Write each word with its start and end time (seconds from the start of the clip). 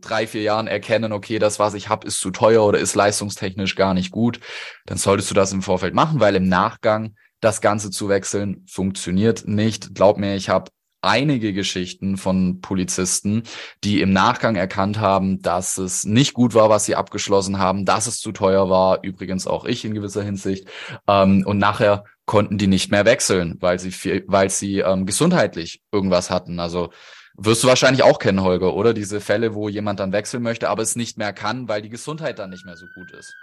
drei, 0.00 0.26
vier 0.26 0.42
Jahren 0.42 0.66
erkennen, 0.66 1.12
okay, 1.12 1.38
das, 1.38 1.58
was 1.58 1.74
ich 1.74 1.88
habe, 1.88 2.06
ist 2.06 2.20
zu 2.20 2.30
teuer 2.30 2.64
oder 2.64 2.78
ist 2.78 2.94
leistungstechnisch 2.94 3.76
gar 3.76 3.94
nicht 3.94 4.10
gut, 4.10 4.40
dann 4.86 4.98
solltest 4.98 5.30
du 5.30 5.34
das 5.34 5.52
im 5.52 5.62
Vorfeld 5.62 5.94
machen, 5.94 6.20
weil 6.20 6.36
im 6.36 6.48
Nachgang 6.48 7.14
das 7.40 7.60
Ganze 7.60 7.90
zu 7.90 8.08
wechseln 8.08 8.64
funktioniert 8.66 9.46
nicht. 9.46 9.94
Glaub 9.94 10.18
mir, 10.18 10.34
ich 10.36 10.48
habe 10.48 10.70
einige 11.02 11.52
Geschichten 11.52 12.16
von 12.16 12.60
Polizisten, 12.60 13.44
die 13.84 14.00
im 14.00 14.12
Nachgang 14.12 14.56
erkannt 14.56 14.98
haben, 14.98 15.40
dass 15.40 15.78
es 15.78 16.04
nicht 16.04 16.34
gut 16.34 16.54
war, 16.54 16.68
was 16.68 16.84
sie 16.84 16.96
abgeschlossen 16.96 17.58
haben, 17.58 17.84
dass 17.84 18.06
es 18.06 18.18
zu 18.18 18.32
teuer 18.32 18.68
war, 18.68 19.02
übrigens 19.02 19.46
auch 19.46 19.64
ich 19.64 19.84
in 19.84 19.94
gewisser 19.94 20.22
Hinsicht. 20.22 20.66
Ähm, 21.06 21.44
und 21.46 21.58
nachher 21.58 22.04
konnten 22.24 22.58
die 22.58 22.66
nicht 22.66 22.90
mehr 22.90 23.04
wechseln, 23.04 23.56
weil 23.60 23.78
sie 23.78 24.24
weil 24.26 24.50
sie 24.50 24.80
ähm, 24.80 25.06
gesundheitlich 25.06 25.82
irgendwas 25.92 26.30
hatten. 26.30 26.58
Also 26.58 26.90
wirst 27.36 27.64
du 27.64 27.68
wahrscheinlich 27.68 28.02
auch 28.02 28.18
kennen, 28.18 28.42
Holger, 28.42 28.74
oder? 28.74 28.94
Diese 28.94 29.20
Fälle, 29.20 29.54
wo 29.54 29.68
jemand 29.68 30.00
dann 30.00 30.12
wechseln 30.12 30.42
möchte, 30.42 30.68
aber 30.68 30.82
es 30.82 30.96
nicht 30.96 31.18
mehr 31.18 31.32
kann, 31.32 31.68
weil 31.68 31.82
die 31.82 31.88
Gesundheit 31.88 32.38
dann 32.38 32.50
nicht 32.50 32.64
mehr 32.64 32.76
so 32.76 32.86
gut 32.94 33.10
ist. 33.12 33.34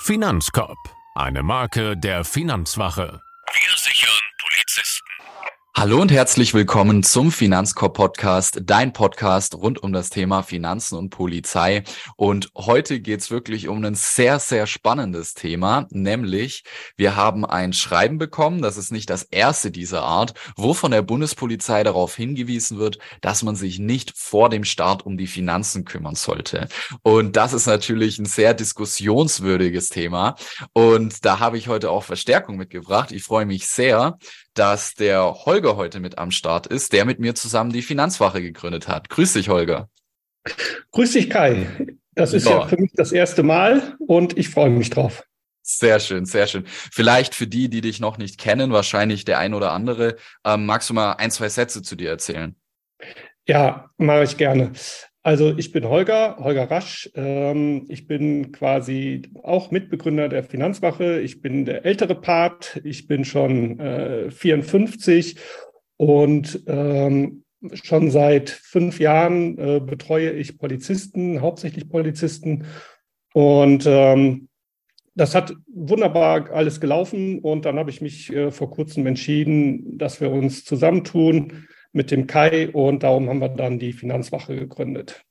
Finanzkorb, 0.00 0.78
eine 1.14 1.42
Marke 1.42 1.96
der 1.96 2.24
Finanzwache. 2.24 3.20
Wir 3.52 3.74
Polizisten. 3.76 4.13
Hallo 5.76 6.00
und 6.00 6.12
herzlich 6.12 6.54
willkommen 6.54 7.02
zum 7.02 7.32
Finanzkorb 7.32 7.94
Podcast, 7.94 8.60
dein 8.62 8.92
Podcast 8.92 9.56
rund 9.56 9.82
um 9.82 9.92
das 9.92 10.08
Thema 10.08 10.44
Finanzen 10.44 10.96
und 10.96 11.10
Polizei. 11.10 11.82
Und 12.14 12.48
heute 12.54 13.00
geht's 13.00 13.32
wirklich 13.32 13.66
um 13.66 13.84
ein 13.84 13.96
sehr, 13.96 14.38
sehr 14.38 14.68
spannendes 14.68 15.34
Thema, 15.34 15.88
nämlich 15.90 16.62
wir 16.96 17.16
haben 17.16 17.44
ein 17.44 17.72
Schreiben 17.72 18.18
bekommen, 18.18 18.62
das 18.62 18.76
ist 18.76 18.92
nicht 18.92 19.10
das 19.10 19.24
erste 19.24 19.72
dieser 19.72 20.04
Art, 20.04 20.34
wo 20.56 20.74
von 20.74 20.92
der 20.92 21.02
Bundespolizei 21.02 21.82
darauf 21.82 22.14
hingewiesen 22.14 22.78
wird, 22.78 22.98
dass 23.20 23.42
man 23.42 23.56
sich 23.56 23.80
nicht 23.80 24.16
vor 24.16 24.50
dem 24.50 24.62
Start 24.62 25.04
um 25.04 25.18
die 25.18 25.26
Finanzen 25.26 25.84
kümmern 25.84 26.14
sollte. 26.14 26.68
Und 27.02 27.34
das 27.34 27.52
ist 27.52 27.66
natürlich 27.66 28.20
ein 28.20 28.26
sehr 28.26 28.54
diskussionswürdiges 28.54 29.88
Thema. 29.88 30.36
Und 30.72 31.24
da 31.24 31.40
habe 31.40 31.58
ich 31.58 31.66
heute 31.66 31.90
auch 31.90 32.04
Verstärkung 32.04 32.58
mitgebracht. 32.58 33.10
Ich 33.10 33.24
freue 33.24 33.44
mich 33.44 33.66
sehr, 33.66 34.18
dass 34.54 34.94
der 34.94 35.44
Holger 35.44 35.76
heute 35.76 36.00
mit 36.00 36.18
am 36.18 36.30
Start 36.30 36.66
ist, 36.66 36.92
der 36.92 37.04
mit 37.04 37.18
mir 37.18 37.34
zusammen 37.34 37.72
die 37.72 37.82
Finanzwache 37.82 38.40
gegründet 38.40 38.88
hat. 38.88 39.08
Grüß 39.08 39.34
dich, 39.34 39.48
Holger. 39.48 39.88
Grüß 40.92 41.12
dich, 41.12 41.30
Kai. 41.30 41.66
Das 42.14 42.32
ist 42.32 42.46
ja. 42.46 42.60
ja 42.60 42.66
für 42.66 42.76
mich 42.76 42.92
das 42.94 43.12
erste 43.12 43.42
Mal 43.42 43.96
und 43.98 44.38
ich 44.38 44.48
freue 44.48 44.70
mich 44.70 44.90
drauf. 44.90 45.24
Sehr 45.62 45.98
schön, 45.98 46.26
sehr 46.26 46.46
schön. 46.46 46.64
Vielleicht 46.66 47.34
für 47.34 47.46
die, 47.46 47.70
die 47.70 47.80
dich 47.80 47.98
noch 47.98 48.18
nicht 48.18 48.38
kennen, 48.38 48.70
wahrscheinlich 48.70 49.24
der 49.24 49.38
ein 49.38 49.54
oder 49.54 49.72
andere, 49.72 50.16
ähm, 50.44 50.66
magst 50.66 50.90
du 50.90 50.94
mal 50.94 51.12
ein, 51.14 51.30
zwei 51.30 51.48
Sätze 51.48 51.82
zu 51.82 51.96
dir 51.96 52.10
erzählen? 52.10 52.54
Ja, 53.46 53.90
mache 53.96 54.24
ich 54.24 54.36
gerne. 54.36 54.72
Also 55.24 55.56
ich 55.56 55.72
bin 55.72 55.88
Holger, 55.88 56.36
Holger 56.38 56.70
Rasch. 56.70 57.10
Ähm, 57.14 57.86
ich 57.88 58.06
bin 58.06 58.52
quasi 58.52 59.22
auch 59.42 59.70
Mitbegründer 59.70 60.28
der 60.28 60.44
Finanzwache. 60.44 61.22
Ich 61.22 61.40
bin 61.40 61.64
der 61.64 61.86
ältere 61.86 62.14
Part. 62.14 62.78
Ich 62.84 63.06
bin 63.06 63.24
schon 63.24 63.80
äh, 63.80 64.30
54 64.30 65.36
und 65.96 66.62
ähm, 66.66 67.44
schon 67.72 68.10
seit 68.10 68.50
fünf 68.50 69.00
Jahren 69.00 69.56
äh, 69.56 69.80
betreue 69.80 70.30
ich 70.32 70.58
Polizisten, 70.58 71.40
hauptsächlich 71.40 71.88
Polizisten. 71.88 72.66
Und 73.32 73.86
ähm, 73.86 74.50
das 75.14 75.34
hat 75.34 75.54
wunderbar 75.72 76.50
alles 76.50 76.82
gelaufen. 76.82 77.38
Und 77.38 77.64
dann 77.64 77.78
habe 77.78 77.88
ich 77.88 78.02
mich 78.02 78.30
äh, 78.30 78.50
vor 78.50 78.70
kurzem 78.70 79.06
entschieden, 79.06 79.96
dass 79.96 80.20
wir 80.20 80.30
uns 80.30 80.66
zusammentun 80.66 81.64
mit 81.94 82.10
dem 82.10 82.26
Kai 82.26 82.68
und 82.70 83.02
darum 83.02 83.28
haben 83.28 83.40
wir 83.40 83.48
dann 83.48 83.78
die 83.78 83.92
Finanzwache 83.92 84.56
gegründet. 84.56 85.24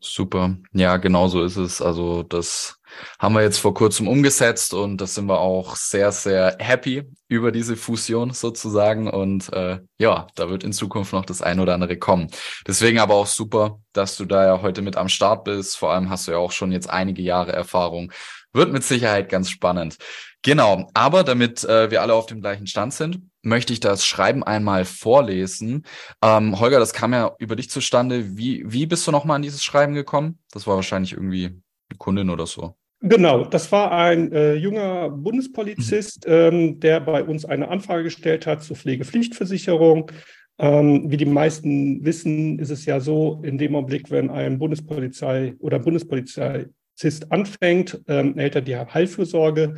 Super. 0.00 0.56
Ja, 0.72 0.98
genau 0.98 1.26
so 1.28 1.42
ist 1.42 1.56
es. 1.56 1.80
Also 1.80 2.22
das 2.22 2.78
haben 3.18 3.34
wir 3.34 3.42
jetzt 3.42 3.58
vor 3.58 3.74
kurzem 3.74 4.08
umgesetzt 4.08 4.74
und 4.74 5.00
das 5.00 5.14
sind 5.14 5.26
wir 5.26 5.40
auch 5.40 5.74
sehr, 5.74 6.12
sehr 6.12 6.56
happy 6.60 7.02
über 7.28 7.50
diese 7.50 7.76
Fusion 7.76 8.32
sozusagen. 8.32 9.08
Und 9.08 9.52
äh, 9.52 9.80
ja, 9.98 10.26
da 10.34 10.50
wird 10.50 10.64
in 10.64 10.72
Zukunft 10.72 11.12
noch 11.12 11.24
das 11.24 11.42
ein 11.42 11.60
oder 11.60 11.74
andere 11.74 11.96
kommen. 11.96 12.28
Deswegen 12.66 12.98
aber 12.98 13.14
auch 13.14 13.26
super, 13.26 13.80
dass 13.92 14.16
du 14.16 14.26
da 14.26 14.44
ja 14.44 14.62
heute 14.62 14.82
mit 14.82 14.96
am 14.96 15.08
Start 15.08 15.44
bist. 15.44 15.76
Vor 15.76 15.92
allem 15.92 16.10
hast 16.10 16.28
du 16.28 16.32
ja 16.32 16.38
auch 16.38 16.52
schon 16.52 16.72
jetzt 16.72 16.90
einige 16.90 17.22
Jahre 17.22 17.52
Erfahrung. 17.52 18.12
Wird 18.52 18.72
mit 18.72 18.84
Sicherheit 18.84 19.28
ganz 19.28 19.50
spannend. 19.50 19.96
Genau, 20.42 20.88
aber 20.94 21.24
damit 21.24 21.64
äh, 21.64 21.90
wir 21.90 22.02
alle 22.02 22.14
auf 22.14 22.26
dem 22.26 22.40
gleichen 22.40 22.66
Stand 22.66 22.94
sind, 22.94 23.20
möchte 23.46 23.72
ich 23.72 23.80
das 23.80 24.04
Schreiben 24.04 24.42
einmal 24.42 24.84
vorlesen. 24.84 25.84
Ähm, 26.22 26.58
Holger, 26.58 26.78
das 26.78 26.92
kam 26.92 27.12
ja 27.12 27.34
über 27.38 27.56
dich 27.56 27.70
zustande. 27.70 28.36
Wie, 28.36 28.64
wie 28.66 28.86
bist 28.86 29.06
du 29.06 29.12
nochmal 29.12 29.36
an 29.36 29.42
dieses 29.42 29.64
Schreiben 29.64 29.94
gekommen? 29.94 30.40
Das 30.52 30.66
war 30.66 30.74
wahrscheinlich 30.74 31.12
irgendwie 31.12 31.46
eine 31.46 31.98
Kundin 31.98 32.28
oder 32.28 32.46
so. 32.46 32.76
Genau, 33.00 33.44
das 33.44 33.70
war 33.70 33.92
ein 33.92 34.32
äh, 34.32 34.54
junger 34.54 35.10
Bundespolizist, 35.10 36.26
mhm. 36.26 36.32
ähm, 36.32 36.80
der 36.80 37.00
bei 37.00 37.22
uns 37.22 37.44
eine 37.44 37.68
Anfrage 37.68 38.02
gestellt 38.02 38.46
hat 38.46 38.62
zur 38.62 38.76
Pflegepflichtversicherung. 38.76 40.10
Ähm, 40.58 41.10
wie 41.10 41.18
die 41.18 41.26
meisten 41.26 42.04
wissen, 42.04 42.58
ist 42.58 42.70
es 42.70 42.84
ja 42.84 42.98
so, 42.98 43.40
in 43.44 43.58
dem 43.58 43.76
Augenblick, 43.76 44.10
wenn 44.10 44.30
ein 44.30 44.58
Bundespolizei 44.58 45.54
oder 45.60 45.78
Bundespolizist 45.78 47.30
anfängt, 47.30 48.00
ähm, 48.08 48.36
erhält 48.36 48.54
er 48.56 48.62
die 48.62 48.76
Heilfürsorge 48.76 49.76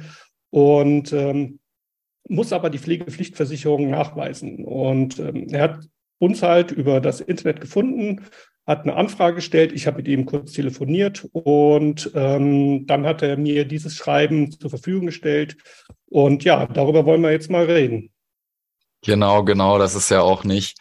und 0.50 1.12
ähm, 1.12 1.58
muss 2.28 2.52
aber 2.52 2.70
die 2.70 2.78
Pflegepflichtversicherung 2.78 3.90
nachweisen. 3.90 4.64
Und 4.64 5.18
ähm, 5.18 5.48
er 5.50 5.62
hat 5.62 5.88
uns 6.18 6.42
halt 6.42 6.72
über 6.72 7.00
das 7.00 7.20
Internet 7.20 7.60
gefunden, 7.60 8.24
hat 8.66 8.82
eine 8.82 8.96
Anfrage 8.96 9.36
gestellt. 9.36 9.72
Ich 9.72 9.86
habe 9.86 9.98
mit 9.98 10.08
ihm 10.08 10.26
kurz 10.26 10.52
telefoniert 10.52 11.26
und 11.32 12.10
ähm, 12.14 12.86
dann 12.86 13.06
hat 13.06 13.22
er 13.22 13.36
mir 13.36 13.64
dieses 13.64 13.94
Schreiben 13.96 14.50
zur 14.52 14.70
Verfügung 14.70 15.06
gestellt. 15.06 15.56
Und 16.06 16.44
ja, 16.44 16.66
darüber 16.66 17.06
wollen 17.06 17.22
wir 17.22 17.30
jetzt 17.30 17.50
mal 17.50 17.64
reden. 17.64 18.10
Genau, 19.02 19.44
genau. 19.44 19.78
Das 19.78 19.94
ist 19.94 20.10
ja 20.10 20.20
auch 20.20 20.44
nicht 20.44 20.78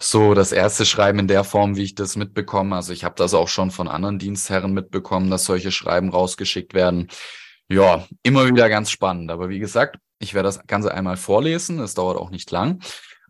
so 0.00 0.34
das 0.34 0.52
erste 0.52 0.86
Schreiben 0.86 1.18
in 1.20 1.28
der 1.28 1.44
Form, 1.44 1.76
wie 1.76 1.82
ich 1.82 1.94
das 1.94 2.16
mitbekomme. 2.16 2.74
Also 2.74 2.92
ich 2.92 3.04
habe 3.04 3.16
das 3.16 3.34
auch 3.34 3.48
schon 3.48 3.70
von 3.70 3.88
anderen 3.88 4.18
Dienstherren 4.18 4.72
mitbekommen, 4.72 5.30
dass 5.30 5.44
solche 5.44 5.72
Schreiben 5.72 6.10
rausgeschickt 6.10 6.74
werden. 6.74 7.08
Ja, 7.68 8.06
immer 8.22 8.46
wieder 8.46 8.68
ganz 8.68 8.90
spannend. 8.90 9.30
Aber 9.30 9.48
wie 9.48 9.58
gesagt, 9.58 9.98
ich 10.18 10.34
werde 10.34 10.48
das 10.48 10.66
Ganze 10.66 10.92
einmal 10.92 11.16
vorlesen. 11.16 11.78
Es 11.80 11.94
dauert 11.94 12.18
auch 12.18 12.30
nicht 12.30 12.50
lang. 12.50 12.80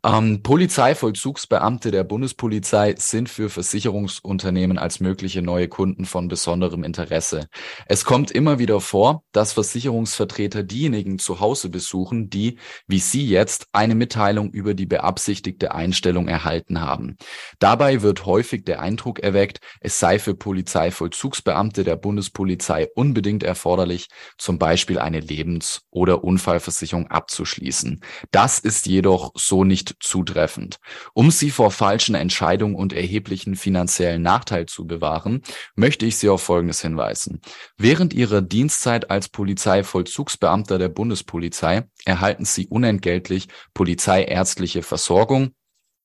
Ähm, 0.08 0.42
Polizeivollzugsbeamte 0.42 1.90
der 1.90 2.02
Bundespolizei 2.02 2.94
sind 2.96 3.28
für 3.28 3.50
Versicherungsunternehmen 3.50 4.78
als 4.78 5.00
mögliche 5.00 5.42
neue 5.42 5.68
Kunden 5.68 6.06
von 6.06 6.28
besonderem 6.28 6.82
Interesse. 6.82 7.48
Es 7.86 8.06
kommt 8.06 8.30
immer 8.30 8.58
wieder 8.58 8.80
vor, 8.80 9.22
dass 9.32 9.52
Versicherungsvertreter 9.52 10.62
diejenigen 10.62 11.18
zu 11.18 11.40
Hause 11.40 11.68
besuchen, 11.68 12.30
die, 12.30 12.58
wie 12.86 13.00
Sie 13.00 13.28
jetzt, 13.28 13.66
eine 13.72 13.94
Mitteilung 13.94 14.50
über 14.50 14.72
die 14.72 14.86
beabsichtigte 14.86 15.72
Einstellung 15.74 16.26
erhalten 16.26 16.80
haben. 16.80 17.18
Dabei 17.58 18.00
wird 18.00 18.24
häufig 18.24 18.64
der 18.64 18.80
Eindruck 18.80 19.18
erweckt, 19.18 19.60
es 19.80 20.00
sei 20.00 20.18
für 20.18 20.34
Polizeivollzugsbeamte 20.34 21.84
der 21.84 21.96
Bundespolizei 21.96 22.88
unbedingt 22.94 23.42
erforderlich, 23.42 24.08
zum 24.38 24.58
Beispiel 24.58 24.98
eine 24.98 25.20
Lebens- 25.20 25.82
oder 25.90 26.24
Unfallversicherung 26.24 27.08
abzuschließen. 27.08 28.00
Das 28.30 28.58
ist 28.58 28.86
jedoch 28.86 29.32
so 29.34 29.64
nicht 29.64 29.97
zutreffend. 30.00 30.78
Um 31.14 31.30
Sie 31.30 31.50
vor 31.50 31.70
falschen 31.70 32.14
Entscheidungen 32.14 32.74
und 32.74 32.92
erheblichen 32.92 33.56
finanziellen 33.56 34.22
Nachteil 34.22 34.66
zu 34.66 34.86
bewahren, 34.86 35.42
möchte 35.74 36.06
ich 36.06 36.16
Sie 36.16 36.28
auf 36.28 36.42
Folgendes 36.42 36.82
hinweisen. 36.82 37.40
Während 37.76 38.14
Ihrer 38.14 38.42
Dienstzeit 38.42 39.10
als 39.10 39.28
Polizeivollzugsbeamter 39.28 40.78
der 40.78 40.88
Bundespolizei 40.88 41.84
erhalten 42.04 42.44
Sie 42.44 42.66
unentgeltlich 42.66 43.48
polizeiärztliche 43.74 44.82
Versorgung, 44.82 45.52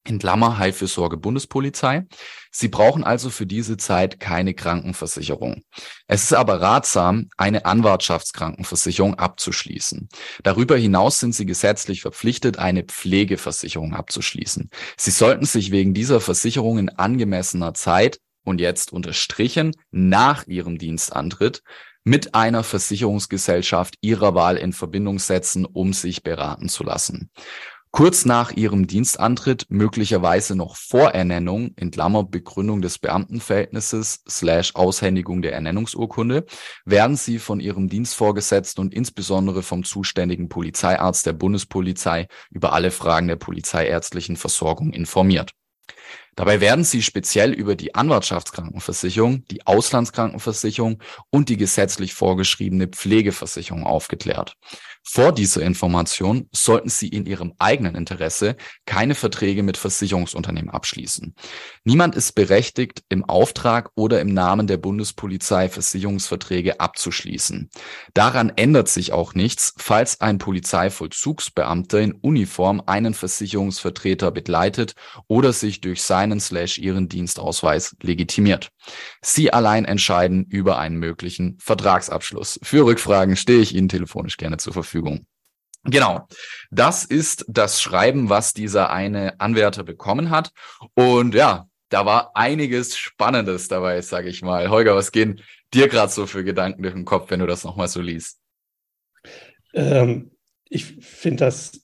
in 0.05 0.19
Klammer 0.19 0.57
Heilfürsorge 0.57 1.17
Bundespolizei. 1.17 2.05
Sie 2.51 2.67
brauchen 2.67 3.03
also 3.03 3.29
für 3.29 3.45
diese 3.45 3.77
Zeit 3.77 4.19
keine 4.19 4.53
Krankenversicherung. 4.53 5.63
Es 6.07 6.23
ist 6.23 6.33
aber 6.33 6.61
ratsam, 6.61 7.29
eine 7.37 7.65
Anwartschaftskrankenversicherung 7.65 9.15
abzuschließen. 9.15 10.09
Darüber 10.43 10.77
hinaus 10.77 11.19
sind 11.19 11.33
Sie 11.33 11.45
gesetzlich 11.45 12.01
verpflichtet, 12.01 12.59
eine 12.59 12.83
Pflegeversicherung 12.83 13.93
abzuschließen. 13.93 14.69
Sie 14.97 15.11
sollten 15.11 15.45
sich 15.45 15.71
wegen 15.71 15.93
dieser 15.93 16.19
Versicherung 16.19 16.77
in 16.77 16.89
angemessener 16.89 17.73
Zeit 17.73 18.19
und 18.43 18.59
jetzt 18.59 18.91
unterstrichen 18.91 19.71
nach 19.91 20.45
Ihrem 20.47 20.77
Dienstantritt 20.77 21.63
mit 22.03 22.35
einer 22.35 22.63
Versicherungsgesellschaft 22.63 23.95
Ihrer 24.01 24.35
Wahl 24.35 24.57
in 24.57 24.73
Verbindung 24.73 25.19
setzen, 25.19 25.65
um 25.65 25.93
sich 25.93 26.23
beraten 26.23 26.67
zu 26.67 26.83
lassen. 26.83 27.31
Kurz 27.95 28.25
nach 28.25 28.51
ihrem 28.51 28.87
Dienstantritt, 28.87 29.67
möglicherweise 29.69 30.55
noch 30.55 30.77
vor 30.77 31.11
Ernennung, 31.11 31.75
in 31.75 31.91
Klammer 31.91 32.23
Begründung 32.23 32.81
des 32.81 32.97
Beamtenverhältnisses 32.97 34.23
slash 34.27 34.73
Aushändigung 34.73 35.43
der 35.43 35.53
Ernennungsurkunde, 35.53 36.47
werden 36.85 37.15
sie 37.15 37.37
von 37.37 37.59
ihrem 37.59 37.89
Dienstvorgesetzten 37.89 38.83
und 38.83 38.95
insbesondere 38.95 39.61
vom 39.61 39.83
zuständigen 39.83 40.49
Polizeiarzt 40.49 41.27
der 41.27 41.33
Bundespolizei 41.33 42.25
über 42.49 42.73
alle 42.73 42.89
Fragen 42.89 43.27
der 43.27 43.35
polizeiärztlichen 43.35 44.37
Versorgung 44.37 44.91
informiert. 44.91 45.51
Dabei 46.35 46.61
werden 46.61 46.83
sie 46.83 47.01
speziell 47.01 47.51
über 47.51 47.75
die 47.75 47.95
Anwartschaftskrankenversicherung, 47.95 49.45
die 49.51 49.65
Auslandskrankenversicherung 49.65 51.01
und 51.29 51.49
die 51.49 51.57
gesetzlich 51.57 52.13
vorgeschriebene 52.13 52.87
Pflegeversicherung 52.87 53.85
aufgeklärt. 53.85 54.55
Vor 55.05 55.33
dieser 55.33 55.61
Information 55.61 56.47
sollten 56.53 56.87
Sie 56.87 57.09
in 57.09 57.25
Ihrem 57.25 57.53
eigenen 57.59 57.93
Interesse 57.93 58.55
keine 58.85 59.15
Verträge 59.15 59.61
mit 59.61 59.75
Versicherungsunternehmen 59.75 60.69
abschließen. 60.69 61.35
Niemand 61.83 62.15
ist 62.15 62.31
berechtigt, 62.31 63.03
im 63.09 63.25
Auftrag 63.25 63.91
oder 63.95 64.21
im 64.21 64.33
Namen 64.33 64.65
der 64.65 64.77
Bundespolizei 64.77 65.67
Versicherungsverträge 65.67 66.79
abzuschließen. 66.79 67.69
Daran 68.13 68.53
ändert 68.55 68.87
sich 68.87 69.11
auch 69.11 69.35
nichts, 69.35 69.73
falls 69.77 70.21
ein 70.21 70.37
Polizeivollzugsbeamter 70.37 71.99
in 71.99 72.13
Uniform 72.13 72.81
einen 72.85 73.13
Versicherungsvertreter 73.13 74.31
begleitet 74.31 74.95
oder 75.27 75.51
sich 75.51 75.81
durch 75.81 76.01
seinen 76.23 76.39
slash 76.39 76.77
ihren 76.77 77.09
Dienstausweis 77.09 77.95
legitimiert. 78.01 78.69
Sie 79.21 79.51
allein 79.51 79.83
entscheiden 79.83 80.45
über 80.49 80.79
einen 80.79 80.97
möglichen 80.97 81.57
Vertragsabschluss. 81.59 82.59
Für 82.63 82.85
Rückfragen 82.85 83.35
stehe 83.35 83.59
ich 83.59 83.75
Ihnen 83.75 83.89
telefonisch 83.89 84.37
gerne 84.37 84.57
zur 84.57 84.71
Verfügung. 84.71 85.25
Genau, 85.83 86.27
das 86.71 87.03
ist 87.03 87.43
das 87.49 87.81
Schreiben, 87.81 88.29
was 88.29 88.53
dieser 88.53 88.89
eine 88.89 89.37
Anwärter 89.41 89.83
bekommen 89.83 90.29
hat. 90.29 90.51
Und 90.93 91.35
ja, 91.35 91.67
da 91.89 92.05
war 92.05 92.31
einiges 92.35 92.95
Spannendes 92.97 93.67
dabei, 93.67 94.01
sage 94.01 94.29
ich 94.29 94.41
mal. 94.41 94.69
Holger, 94.69 94.95
was 94.95 95.11
gehen 95.11 95.41
dir 95.73 95.89
gerade 95.89 96.11
so 96.11 96.25
für 96.25 96.45
Gedanken 96.45 96.83
durch 96.83 96.93
den 96.93 97.03
Kopf, 97.03 97.31
wenn 97.31 97.41
du 97.41 97.47
das 97.47 97.65
nochmal 97.65 97.89
so 97.89 97.99
liest? 97.99 98.39
Ähm, 99.73 100.31
ich 100.69 100.85
finde 100.85 101.45
das 101.45 101.82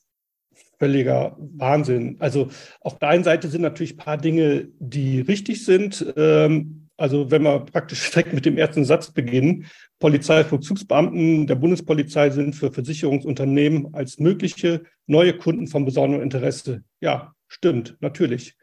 völliger 0.80 1.36
Wahnsinn. 1.38 2.16
Also 2.20 2.48
auf 2.82 2.98
der 3.00 3.10
einen 3.10 3.24
Seite 3.24 3.50
sind 3.50 3.62
natürlich 3.62 3.94
ein 3.94 3.98
paar 3.98 4.18
Dinge, 4.18 4.70
die 4.80 5.20
richtig 5.22 5.66
sind. 5.66 6.06
Ähm, 6.16 6.88
also 6.98 7.32
wenn 7.32 7.44
wir 7.44 7.60
praktisch 7.60 8.10
direkt 8.12 8.34
mit 8.34 8.46
dem 8.46 8.58
ersten 8.58 8.86
Satz 8.86 9.12
beginnen, 9.12 9.66
Polizeivollzugsbeamten 10.00 11.48
der 11.48 11.56
Bundespolizei 11.56 12.30
sind 12.30 12.56
für 12.56 12.72
Versicherungsunternehmen 12.72 13.94
als 13.94 14.20
mögliche 14.20 14.84
neue 15.06 15.34
Kunden 15.34 15.68
von 15.68 15.86
besonderem 15.86 16.24
Interesse. 16.24 16.84
Ja, 17.02 17.34
stimmt, 17.48 17.98
natürlich. 18.00 18.56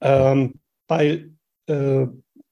Ähm, 0.00 0.54
weil 0.88 1.30
äh, 1.66 2.06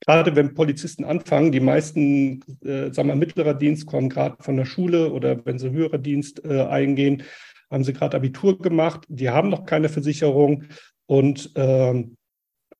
gerade 0.06 0.36
wenn 0.36 0.54
Polizisten 0.54 1.04
anfangen, 1.04 1.52
die 1.52 1.60
meisten, 1.60 2.40
äh, 2.64 2.92
sagen 2.92 3.08
wir, 3.08 3.16
mittlerer 3.16 3.54
Dienst 3.54 3.86
kommen 3.86 4.08
gerade 4.08 4.36
von 4.40 4.56
der 4.56 4.64
Schule 4.64 5.12
oder 5.12 5.44
wenn 5.44 5.58
sie 5.58 5.70
höherer 5.70 5.98
Dienst 5.98 6.44
äh, 6.44 6.62
eingehen, 6.62 7.24
haben 7.70 7.84
sie 7.84 7.92
gerade 7.92 8.16
Abitur 8.16 8.58
gemacht, 8.58 9.04
die 9.08 9.30
haben 9.30 9.48
noch 9.48 9.64
keine 9.64 9.88
Versicherung 9.88 10.64
und 11.06 11.52
ähm, 11.54 12.16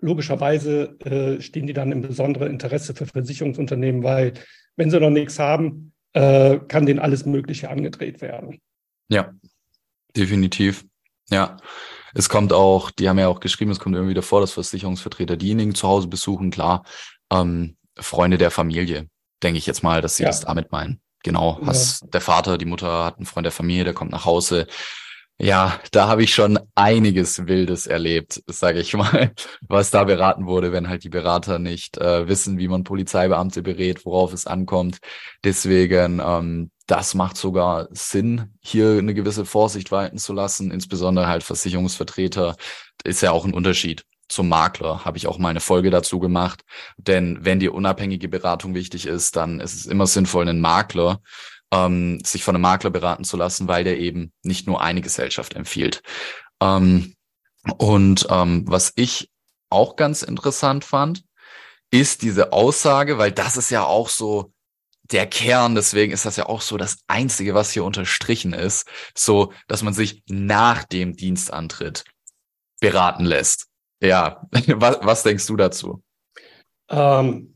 logischerweise 0.01 0.99
äh, 1.01 1.41
stehen 1.41 1.67
die 1.67 1.73
dann 1.73 1.93
im 1.93 2.03
besonderen 2.03 2.49
Interesse 2.49 2.95
für 2.95 3.07
Versicherungsunternehmen, 3.07 4.03
weil 4.03 4.35
wenn 4.77 4.91
sie 4.91 5.01
noch 5.01 5.11
nichts 5.11 5.39
haben, 5.39 5.93
äh, 6.13 6.59
kann 6.69 6.87
denen 6.87 6.99
alles 6.99 7.27
Mögliche 7.27 7.71
angedreht 7.71 8.21
werden. 8.21 8.61
Ja, 9.09 9.33
definitiv. 10.17 10.85
Ja. 11.31 11.57
Es 12.13 12.29
kommt 12.29 12.53
auch, 12.53 12.91
die 12.91 13.09
haben 13.09 13.19
ja 13.19 13.29
auch 13.29 13.39
geschrieben, 13.39 13.71
es 13.71 13.79
kommt 13.79 13.95
irgendwie 13.95 14.15
davor, 14.15 14.41
dass 14.41 14.53
Versicherungsvertreter 14.53 15.37
diejenigen 15.37 15.77
zu 15.77 15.87
Hause 15.87 16.09
besuchen, 16.09 16.51
klar, 16.51 16.85
ähm, 17.31 17.77
Freunde 17.97 18.37
der 18.37 18.51
Familie, 18.51 19.09
denke 19.43 19.59
ich 19.59 19.67
jetzt 19.67 19.85
mal, 19.85 20.03
dass 20.03 20.17
sie 20.17 20.25
ja. 20.25 20.29
das 20.29 20.41
damit 20.41 20.73
meinen. 20.73 21.01
Genau, 21.23 21.61
hast 21.65 22.03
ja. 22.03 22.09
der 22.09 22.21
Vater, 22.21 22.59
die 22.59 22.65
Mutter 22.65 23.05
hat 23.05 23.17
einen 23.17 23.27
Freund 23.27 23.45
der 23.45 23.53
Familie, 23.53 23.85
der 23.85 23.95
kommt 23.95 24.11
nach 24.11 24.25
Hause, 24.25 24.67
ja, 25.43 25.81
da 25.93 26.07
habe 26.07 26.23
ich 26.23 26.35
schon 26.35 26.59
einiges 26.75 27.47
Wildes 27.47 27.87
erlebt, 27.87 28.43
sage 28.47 28.81
ich 28.81 28.93
mal, 28.93 29.33
was 29.63 29.91
da 29.91 30.05
beraten 30.05 30.45
wurde, 30.47 30.71
wenn 30.71 30.91
halt 30.91 31.03
die 31.03 31.09
Berater 31.09 31.59
nicht 31.59 31.97
äh, 31.97 32.29
wissen, 32.29 32.59
wie 32.59 32.69
man 32.69 32.85
Polizeibeamte 32.85 33.63
berät, 33.63 34.05
worauf 34.05 34.35
es 34.35 34.47
ankommt. 34.47 34.99
Deswegen, 35.43 36.21
ähm, 36.23 36.71
das 36.87 37.15
macht 37.15 37.39
sogar 37.39 37.89
Sinn, 37.93 38.53
hier 38.61 38.99
eine 38.99 39.15
gewisse 39.15 39.47
Vorsicht 39.47 39.91
walten 39.91 40.19
zu 40.19 40.35
lassen, 40.35 40.71
insbesondere 40.71 41.27
halt 41.27 41.43
Versicherungsvertreter. 41.43 42.57
Ist 43.05 43.23
ja 43.23 43.31
auch 43.31 43.47
ein 43.47 43.55
Unterschied 43.55 44.05
zum 44.31 44.49
Makler, 44.49 45.05
habe 45.05 45.19
ich 45.19 45.27
auch 45.27 45.39
mal 45.39 45.51
eine 45.51 45.61
Folge 45.61 45.91
dazu 45.91 46.19
gemacht. 46.21 46.63
Denn 46.97 47.39
wenn 47.45 47.61
dir 47.61 47.75
unabhängige 47.75 48.29
Beratung 48.29 48.75
wichtig 48.75 49.07
ist, 49.07 49.37
dann 49.37 49.61
ist 49.61 49.75
es 49.75 49.87
immer 49.87 50.07
sinnvoll, 50.07 50.49
einen 50.49 50.61
Makler 50.61 51.21
ähm, 51.73 52.21
sich 52.25 52.45
von 52.45 52.55
einem 52.55 52.63
Makler 52.63 52.91
beraten 52.91 53.25
zu 53.25 53.37
lassen, 53.37 53.69
weil 53.69 53.85
der 53.85 53.99
eben 53.99 54.33
nicht 54.43 54.67
nur 54.67 54.81
eine 54.81 55.01
Gesellschaft 55.01 55.55
empfiehlt. 55.55 56.03
Ähm, 56.61 57.15
und 57.79 58.27
ähm, 58.31 58.65
was 58.67 58.93
ich 58.97 59.31
auch 59.69 59.97
ganz 59.97 60.23
interessant 60.23 60.85
fand, 60.85 61.25
ist 61.91 62.23
diese 62.23 62.53
Aussage, 62.53 63.19
weil 63.19 63.33
das 63.33 63.57
ist 63.57 63.71
ja 63.71 63.85
auch 63.85 64.09
so 64.09 64.53
der 65.11 65.27
Kern, 65.27 65.75
deswegen 65.75 66.13
ist 66.13 66.25
das 66.25 66.37
ja 66.37 66.47
auch 66.47 66.61
so 66.61 66.77
das 66.77 66.99
Einzige, 67.09 67.55
was 67.55 67.73
hier 67.73 67.85
unterstrichen 67.85 68.53
ist, 68.53 68.87
so, 69.17 69.53
dass 69.67 69.83
man 69.83 69.93
sich 69.93 70.23
nach 70.29 70.85
dem 70.85 71.17
Dienstantritt 71.17 72.05
beraten 72.81 73.25
lässt. 73.25 73.70
Ja, 74.03 74.49
was, 74.53 74.99
was 75.03 75.23
denkst 75.23 75.47
du 75.47 75.57
dazu? 75.57 76.03
Ähm, 76.89 77.55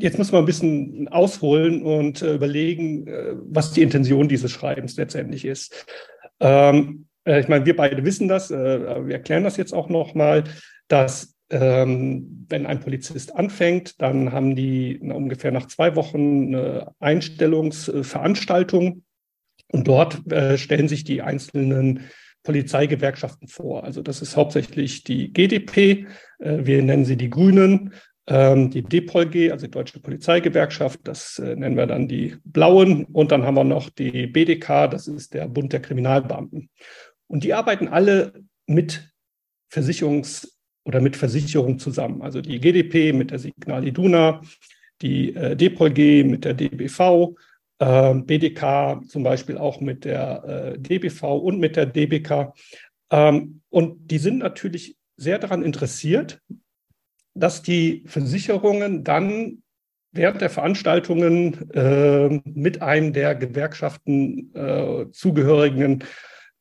Jetzt 0.00 0.16
muss 0.16 0.32
man 0.32 0.42
ein 0.42 0.46
bisschen 0.46 1.08
ausholen 1.08 1.82
und 1.82 2.22
äh, 2.22 2.34
überlegen, 2.34 3.06
äh, 3.06 3.34
was 3.36 3.72
die 3.72 3.82
Intention 3.82 4.28
dieses 4.28 4.50
Schreibens 4.50 4.96
letztendlich 4.96 5.44
ist. 5.44 5.86
Ähm, 6.40 7.06
äh, 7.24 7.40
ich 7.40 7.48
meine, 7.48 7.66
wir 7.66 7.76
beide 7.76 8.02
wissen 8.04 8.26
das, 8.26 8.50
äh, 8.50 9.06
wir 9.06 9.14
erklären 9.14 9.44
das 9.44 9.58
jetzt 9.58 9.74
auch 9.74 9.90
nochmal, 9.90 10.44
dass 10.88 11.36
ähm, 11.50 12.46
wenn 12.48 12.64
ein 12.64 12.80
Polizist 12.80 13.34
anfängt, 13.34 14.00
dann 14.00 14.32
haben 14.32 14.56
die 14.56 14.98
na, 15.02 15.14
ungefähr 15.14 15.52
nach 15.52 15.66
zwei 15.66 15.96
Wochen 15.96 16.54
eine 16.54 16.92
Einstellungsveranstaltung 17.00 19.02
und 19.72 19.86
dort 19.86 20.32
äh, 20.32 20.56
stellen 20.56 20.88
sich 20.88 21.04
die 21.04 21.20
einzelnen 21.20 22.08
Polizeigewerkschaften 22.42 23.48
vor. 23.48 23.84
Also 23.84 24.02
das 24.02 24.22
ist 24.22 24.36
hauptsächlich 24.36 25.04
die 25.04 25.32
GDP, 25.32 26.06
äh, 26.38 26.58
wir 26.64 26.82
nennen 26.82 27.04
sie 27.04 27.16
die 27.16 27.30
Grünen, 27.30 27.92
ähm, 28.26 28.70
die 28.70 28.82
DPOLG, 28.82 29.50
also 29.50 29.66
die 29.66 29.70
Deutsche 29.70 30.00
Polizeigewerkschaft, 30.00 31.00
das 31.04 31.38
äh, 31.38 31.56
nennen 31.56 31.76
wir 31.76 31.86
dann 31.86 32.08
die 32.08 32.36
Blauen. 32.44 33.04
Und 33.06 33.32
dann 33.32 33.44
haben 33.44 33.56
wir 33.56 33.64
noch 33.64 33.90
die 33.90 34.26
BDK, 34.26 34.88
das 34.88 35.08
ist 35.08 35.34
der 35.34 35.48
Bund 35.48 35.72
der 35.72 35.80
Kriminalbeamten. 35.80 36.70
Und 37.26 37.44
die 37.44 37.54
arbeiten 37.54 37.88
alle 37.88 38.32
mit 38.66 39.12
Versicherungs- 39.72 40.48
oder 40.84 41.00
mit 41.00 41.16
Versicherung 41.16 41.78
zusammen. 41.78 42.22
Also 42.22 42.40
die 42.40 42.60
GDP 42.60 43.12
mit 43.12 43.30
der 43.30 43.38
Signal 43.38 43.86
Iduna, 43.86 44.40
die 45.02 45.34
äh, 45.34 45.56
DPOLG 45.56 46.24
mit 46.24 46.44
der 46.44 46.54
DBV, 46.54 47.34
BDK 47.84 49.00
zum 49.08 49.22
Beispiel 49.22 49.56
auch 49.56 49.80
mit 49.80 50.04
der 50.04 50.44
äh, 50.44 50.78
DBV 50.78 51.38
und 51.38 51.58
mit 51.58 51.76
der 51.76 51.86
DBK. 51.86 52.52
Ähm, 53.10 53.62
und 53.70 54.10
die 54.10 54.18
sind 54.18 54.38
natürlich 54.38 54.96
sehr 55.16 55.38
daran 55.38 55.62
interessiert, 55.62 56.40
dass 57.34 57.62
die 57.62 58.04
Versicherungen 58.06 59.04
dann 59.04 59.62
während 60.12 60.40
der 60.40 60.50
Veranstaltungen 60.50 61.70
äh, 61.70 62.40
mit 62.44 62.82
einem 62.82 63.12
der 63.12 63.34
Gewerkschaften 63.34 64.54
äh, 64.54 65.10
zugehörigen 65.12 66.04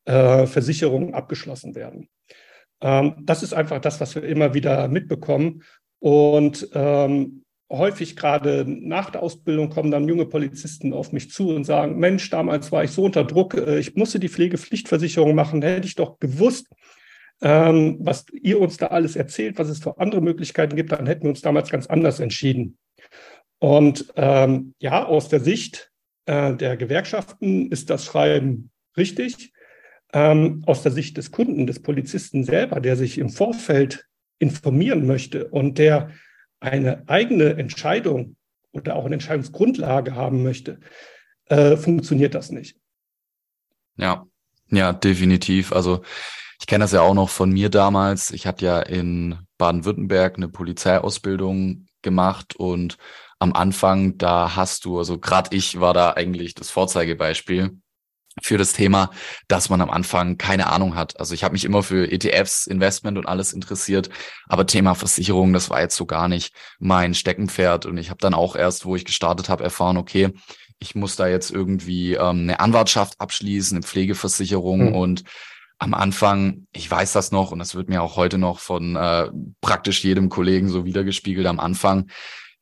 äh, 0.06 0.46
Versicherungen 0.46 1.14
abgeschlossen 1.14 1.76
werden. 1.76 2.10
Ähm, 2.82 3.16
das 3.24 3.44
ist 3.44 3.54
einfach 3.54 3.82
das, 3.82 4.00
was 4.00 4.16
wir 4.16 4.24
immer 4.24 4.54
wieder 4.54 4.88
mitbekommen. 4.88 5.64
Und 6.00 6.70
ähm, 6.74 7.44
häufig 7.70 8.16
gerade 8.16 8.66
nach 8.68 9.12
der 9.12 9.22
Ausbildung 9.22 9.70
kommen 9.70 9.92
dann 9.92 10.08
junge 10.08 10.26
Polizisten 10.26 10.92
auf 10.92 11.12
mich 11.12 11.30
zu 11.32 11.50
und 11.50 11.66
sagen, 11.66 12.00
Mensch, 12.00 12.30
damals 12.30 12.72
war 12.72 12.84
ich 12.84 12.92
so 12.92 13.04
unter 13.04 13.24
Druck, 13.24 13.54
äh, 13.54 13.80
ich 13.80 13.96
musste 13.96 14.20
die 14.20 14.30
Pflegepflichtversicherung 14.30 15.36
machen, 15.36 15.62
hätte 15.62 15.88
ich 15.88 15.96
doch 15.96 16.20
gewusst, 16.20 16.68
ähm, 17.42 17.98
was 18.02 18.26
ihr 18.34 18.60
uns 18.60 18.78
da 18.78 18.88
alles 18.88 19.16
erzählt, 19.16 19.60
was 19.60 19.70
es 19.70 19.80
für 19.80 19.98
andere 20.00 20.22
Möglichkeiten 20.22 20.76
gibt, 20.76 20.92
dann 20.92 21.08
hätten 21.08 21.24
wir 21.24 21.30
uns 21.30 21.42
damals 21.42 21.70
ganz 21.70 21.88
anders 21.88 22.20
entschieden. 22.20 22.78
Und 23.60 24.12
ähm, 24.16 24.74
ja, 24.80 25.06
aus 25.06 25.30
der 25.30 25.40
Sicht 25.40 25.92
äh, 26.26 26.56
der 26.56 26.76
Gewerkschaften 26.76 27.72
ist 27.72 27.90
das 27.90 28.06
Schreiben 28.06 28.72
richtig. 28.98 29.54
Ähm, 30.12 30.64
aus 30.66 30.82
der 30.82 30.92
Sicht 30.92 31.18
des 31.18 31.32
Kunden, 31.32 31.68
des 31.68 31.82
Polizisten 31.82 32.44
selber, 32.44 32.80
der 32.80 32.96
sich 32.96 33.20
im 33.20 33.30
Vorfeld 33.30 34.08
informieren 34.40 35.06
möchte 35.06 35.48
und 35.50 35.78
der 35.78 36.12
eine 36.60 37.04
eigene 37.08 37.56
Entscheidung 37.56 38.36
oder 38.72 38.96
auch 38.96 39.06
eine 39.06 39.16
Entscheidungsgrundlage 39.16 40.16
haben 40.16 40.44
möchte, 40.44 40.80
äh, 41.46 41.78
funktioniert 41.78 42.36
das 42.36 42.52
nicht. 42.52 42.78
Ja, 43.98 44.26
ja, 44.70 44.94
definitiv. 44.94 45.74
Also 45.74 46.02
ich 46.60 46.68
kenne 46.68 46.84
das 46.84 46.92
ja 46.92 47.02
auch 47.02 47.14
noch 47.14 47.30
von 47.30 47.52
mir 47.52 47.70
damals. 47.70 48.32
Ich 48.32 48.46
hatte 48.46 48.66
ja 48.66 48.82
in 48.82 49.38
Baden-Württemberg 49.58 50.38
eine 50.38 50.50
Polizeiausbildung 50.50 51.88
gemacht 52.02 52.56
und 52.56 52.98
am 53.40 53.54
Anfang, 53.54 54.18
da 54.18 54.56
hast 54.56 54.84
du, 54.86 54.98
also 55.00 55.18
gerade 55.18 55.56
ich 55.56 55.80
war 55.80 55.94
da 55.94 56.12
eigentlich 56.14 56.56
das 56.56 56.70
Vorzeigebeispiel. 56.70 57.80
Für 58.42 58.58
das 58.58 58.74
Thema, 58.74 59.12
dass 59.48 59.70
man 59.70 59.82
am 59.82 59.90
Anfang 59.90 60.38
keine 60.38 60.68
Ahnung 60.68 60.96
hat. 60.96 61.20
Also 61.20 61.34
ich 61.34 61.44
habe 61.44 61.54
mich 61.54 61.66
immer 61.66 61.84
für 61.84 62.12
ETFs, 62.12 62.68
Investment 62.68 63.18
und 63.18 63.26
alles 63.26 63.54
interessiert, 63.54 64.10
aber 64.48 64.66
Thema 64.66 64.96
Versicherung, 64.96 65.54
das 65.54 65.70
war 65.70 65.82
jetzt 65.82 65.96
so 65.96 66.06
gar 66.06 66.28
nicht 66.28 66.54
mein 66.80 67.14
Steckenpferd. 67.14 67.86
Und 67.86 67.98
ich 67.98 68.10
habe 68.10 68.20
dann 68.20 68.34
auch 68.34 68.56
erst, 68.56 68.86
wo 68.86 68.96
ich 68.96 69.06
gestartet 69.06 69.50
habe, 69.50 69.64
erfahren, 69.64 69.98
okay, 69.98 70.34
ich 70.80 70.96
muss 70.96 71.16
da 71.16 71.28
jetzt 71.28 71.52
irgendwie 71.52 72.14
ähm, 72.14 72.42
eine 72.42 72.60
Anwartschaft 72.60 73.20
abschließen, 73.20 73.78
eine 73.78 73.84
Pflegeversicherung 73.84 74.90
mhm. 74.90 74.96
und 74.96 75.24
am 75.78 75.94
Anfang, 75.94 76.68
ich 76.74 76.90
weiß 76.92 77.14
das 77.14 77.32
noch 77.32 77.52
und 77.52 77.60
das 77.60 77.74
wird 77.74 77.88
mir 77.88 78.04
auch 78.04 78.18
heute 78.18 78.38
noch 78.38 78.60
von 78.60 78.98
äh, 78.98 79.30
praktisch 79.62 80.04
jedem 80.04 80.28
Kollegen 80.30 80.68
so 80.68 80.84
wiedergespiegelt 80.84 81.48
am 81.48 81.60
Anfang, 81.60 82.10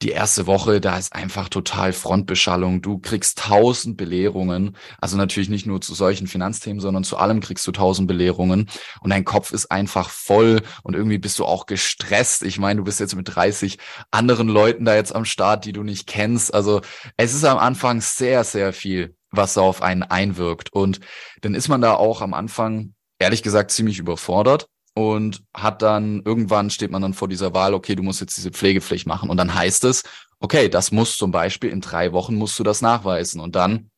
die 0.04 0.12
erste 0.12 0.46
Woche, 0.46 0.80
da 0.80 0.98
ist 0.98 1.14
einfach 1.14 1.50
total 1.50 1.92
Frontbeschallung. 1.92 2.84
Du 2.84 3.00
kriegst 3.00 3.40
tausend 3.40 3.98
Belehrungen. 3.98 4.78
Also 5.00 5.18
natürlich 5.18 5.50
nicht 5.50 5.66
nur 5.66 5.82
zu 5.82 5.96
solchen 5.96 6.28
Finanzthemen, 6.28 6.80
sondern 6.80 7.04
zu 7.04 7.18
allem 7.18 7.40
kriegst 7.40 7.66
du 7.66 7.72
tausend 7.72 8.08
Belehrungen. 8.08 8.70
Und 9.02 9.10
dein 9.10 9.26
Kopf 9.26 9.52
ist 9.52 9.72
einfach 9.72 10.10
voll 10.10 10.62
und 10.84 10.96
irgendwie 10.96 11.18
bist 11.18 11.40
du 11.40 11.46
auch 11.46 11.66
gestresst. 11.66 12.44
Ich 12.44 12.60
meine, 12.60 12.78
du 12.78 12.84
bist 12.84 13.00
jetzt 13.00 13.16
mit 13.16 13.36
30 13.36 13.80
anderen 14.12 14.50
Leuten 14.50 14.86
da 14.86 14.94
jetzt 14.94 15.16
am 15.16 15.26
Start, 15.26 15.66
die 15.66 15.74
du 15.74 15.82
nicht 15.82 16.06
kennst. 16.06 16.54
Also 16.54 16.82
es 17.18 17.34
ist 17.34 17.44
am 17.44 17.58
Anfang 17.58 18.00
sehr, 18.00 18.44
sehr 18.44 18.74
viel, 18.74 19.16
was 19.32 19.56
da 19.56 19.62
auf 19.62 19.82
einen 19.82 20.04
einwirkt. 20.04 20.72
Und 20.72 21.00
dann 21.42 21.56
ist 21.56 21.70
man 21.70 21.82
da 21.82 21.96
auch 21.96 22.22
am 22.22 22.36
Anfang, 22.36 22.94
ehrlich 23.18 23.42
gesagt, 23.42 23.72
ziemlich 23.72 23.98
überfordert 23.98 24.70
und 24.98 25.44
hat 25.56 25.84
dann 25.84 26.24
irgendwann 26.26 26.72
steht 26.72 26.90
man 26.90 27.04
dann 27.04 27.14
vor 27.14 27.28
dieser 27.28 27.54
Wahl, 27.54 27.76
okay, 27.76 27.94
du 27.94 28.02
musst 28.02 28.20
jetzt 28.20 28.36
diese 28.36 28.50
Pflegepflicht 28.50 29.06
machen 29.06 29.30
und 29.30 29.38
dann 29.38 29.54
heißt 29.54 29.84
es, 29.84 30.02
okay, 30.40 30.70
das 30.70 30.92
muss 30.92 31.18
zum 31.18 31.30
Beispiel 31.30 31.70
in 31.70 31.82
drei 31.82 32.14
Wochen 32.14 32.34
musst 32.34 32.58
du 32.58 32.64
das 32.64 32.82
nachweisen 32.82 33.40
und 33.40 33.56
dann 33.56 33.92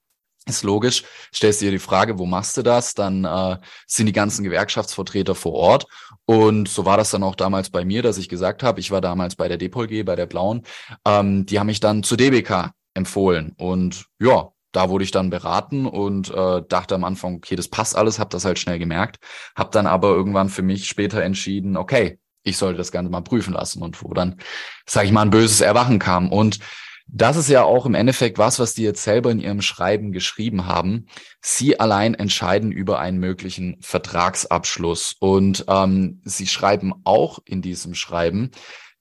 ist 0.46 0.64
logisch, 0.64 1.06
stellst 1.34 1.62
dir 1.62 1.72
die 1.72 1.80
Frage, 1.80 2.20
wo 2.20 2.26
machst 2.26 2.58
du 2.58 2.64
das? 2.64 2.96
Dann 2.96 3.24
äh, 3.24 3.58
sind 3.88 4.08
die 4.08 4.14
ganzen 4.14 4.44
Gewerkschaftsvertreter 4.44 5.36
vor 5.36 5.54
Ort. 5.54 5.86
Und 6.26 6.68
so 6.68 6.86
war 6.86 6.98
das 6.98 7.12
dann 7.12 7.24
auch 7.24 7.36
damals 7.36 7.70
bei 7.70 7.86
mir, 7.86 8.02
dass 8.02 8.18
ich 8.18 8.28
gesagt 8.28 8.62
habe, 8.62 8.82
ich 8.82 8.92
war 8.92 9.00
damals 9.00 9.38
bei 9.38 9.48
der 9.48 9.58
DPOLG, 9.58 10.04
bei 10.04 10.18
der 10.18 10.26
Blauen, 10.26 10.64
ähm, 11.06 11.46
die 11.46 11.60
haben 11.60 11.68
mich 11.68 11.80
dann 11.80 12.04
zu 12.04 12.18
DBK 12.18 12.72
empfohlen. 12.94 13.54
Und 13.58 14.06
ja, 14.20 14.50
da 14.72 14.90
wurde 14.90 15.04
ich 15.04 15.12
dann 15.12 15.30
beraten 15.30 15.86
und 15.86 16.30
äh, 16.30 16.62
dachte 16.68 16.96
am 16.96 17.04
Anfang, 17.04 17.36
okay, 17.36 17.56
das 17.56 17.68
passt 17.68 17.96
alles, 17.96 18.20
habe 18.20 18.30
das 18.30 18.46
halt 18.46 18.60
schnell 18.60 18.80
gemerkt, 18.80 19.18
habe 19.56 19.72
dann 19.72 19.88
aber 19.88 20.10
irgendwann 20.10 20.50
für 20.50 20.62
mich 20.62 20.88
später 20.88 21.24
entschieden, 21.24 21.78
okay, 21.78 22.20
ich 22.44 22.58
sollte 22.58 22.78
das 22.78 22.92
Ganze 22.92 23.12
mal 23.12 23.22
prüfen 23.22 23.54
lassen 23.54 23.82
und 23.82 24.02
wo 24.04 24.14
dann, 24.14 24.38
sage 24.86 25.08
ich 25.08 25.14
mal, 25.14 25.24
ein 25.24 25.30
böses 25.30 25.62
Erwachen 25.62 26.00
kam. 26.00 26.32
Und 26.32 26.60
das 27.12 27.38
ist 27.38 27.50
ja 27.50 27.64
auch 27.64 27.86
im 27.86 27.96
Endeffekt 27.96 28.38
was, 28.38 28.60
was 28.60 28.76
die 28.76 28.84
jetzt 28.84 29.04
selber 29.04 29.32
in 29.32 29.40
ihrem 29.40 29.62
Schreiben 29.62 30.12
geschrieben 30.12 30.68
haben. 30.68 31.08
Sie 31.42 31.80
allein 31.80 32.14
entscheiden 32.14 32.72
über 32.72 33.00
einen 33.00 33.18
möglichen 33.18 33.78
Vertragsabschluss. 33.82 35.16
Und 35.20 35.66
ähm, 35.68 36.22
sie 36.24 36.48
schreiben 36.48 36.94
auch 37.06 37.40
in 37.46 37.62
diesem 37.62 37.96
Schreiben, 37.96 38.52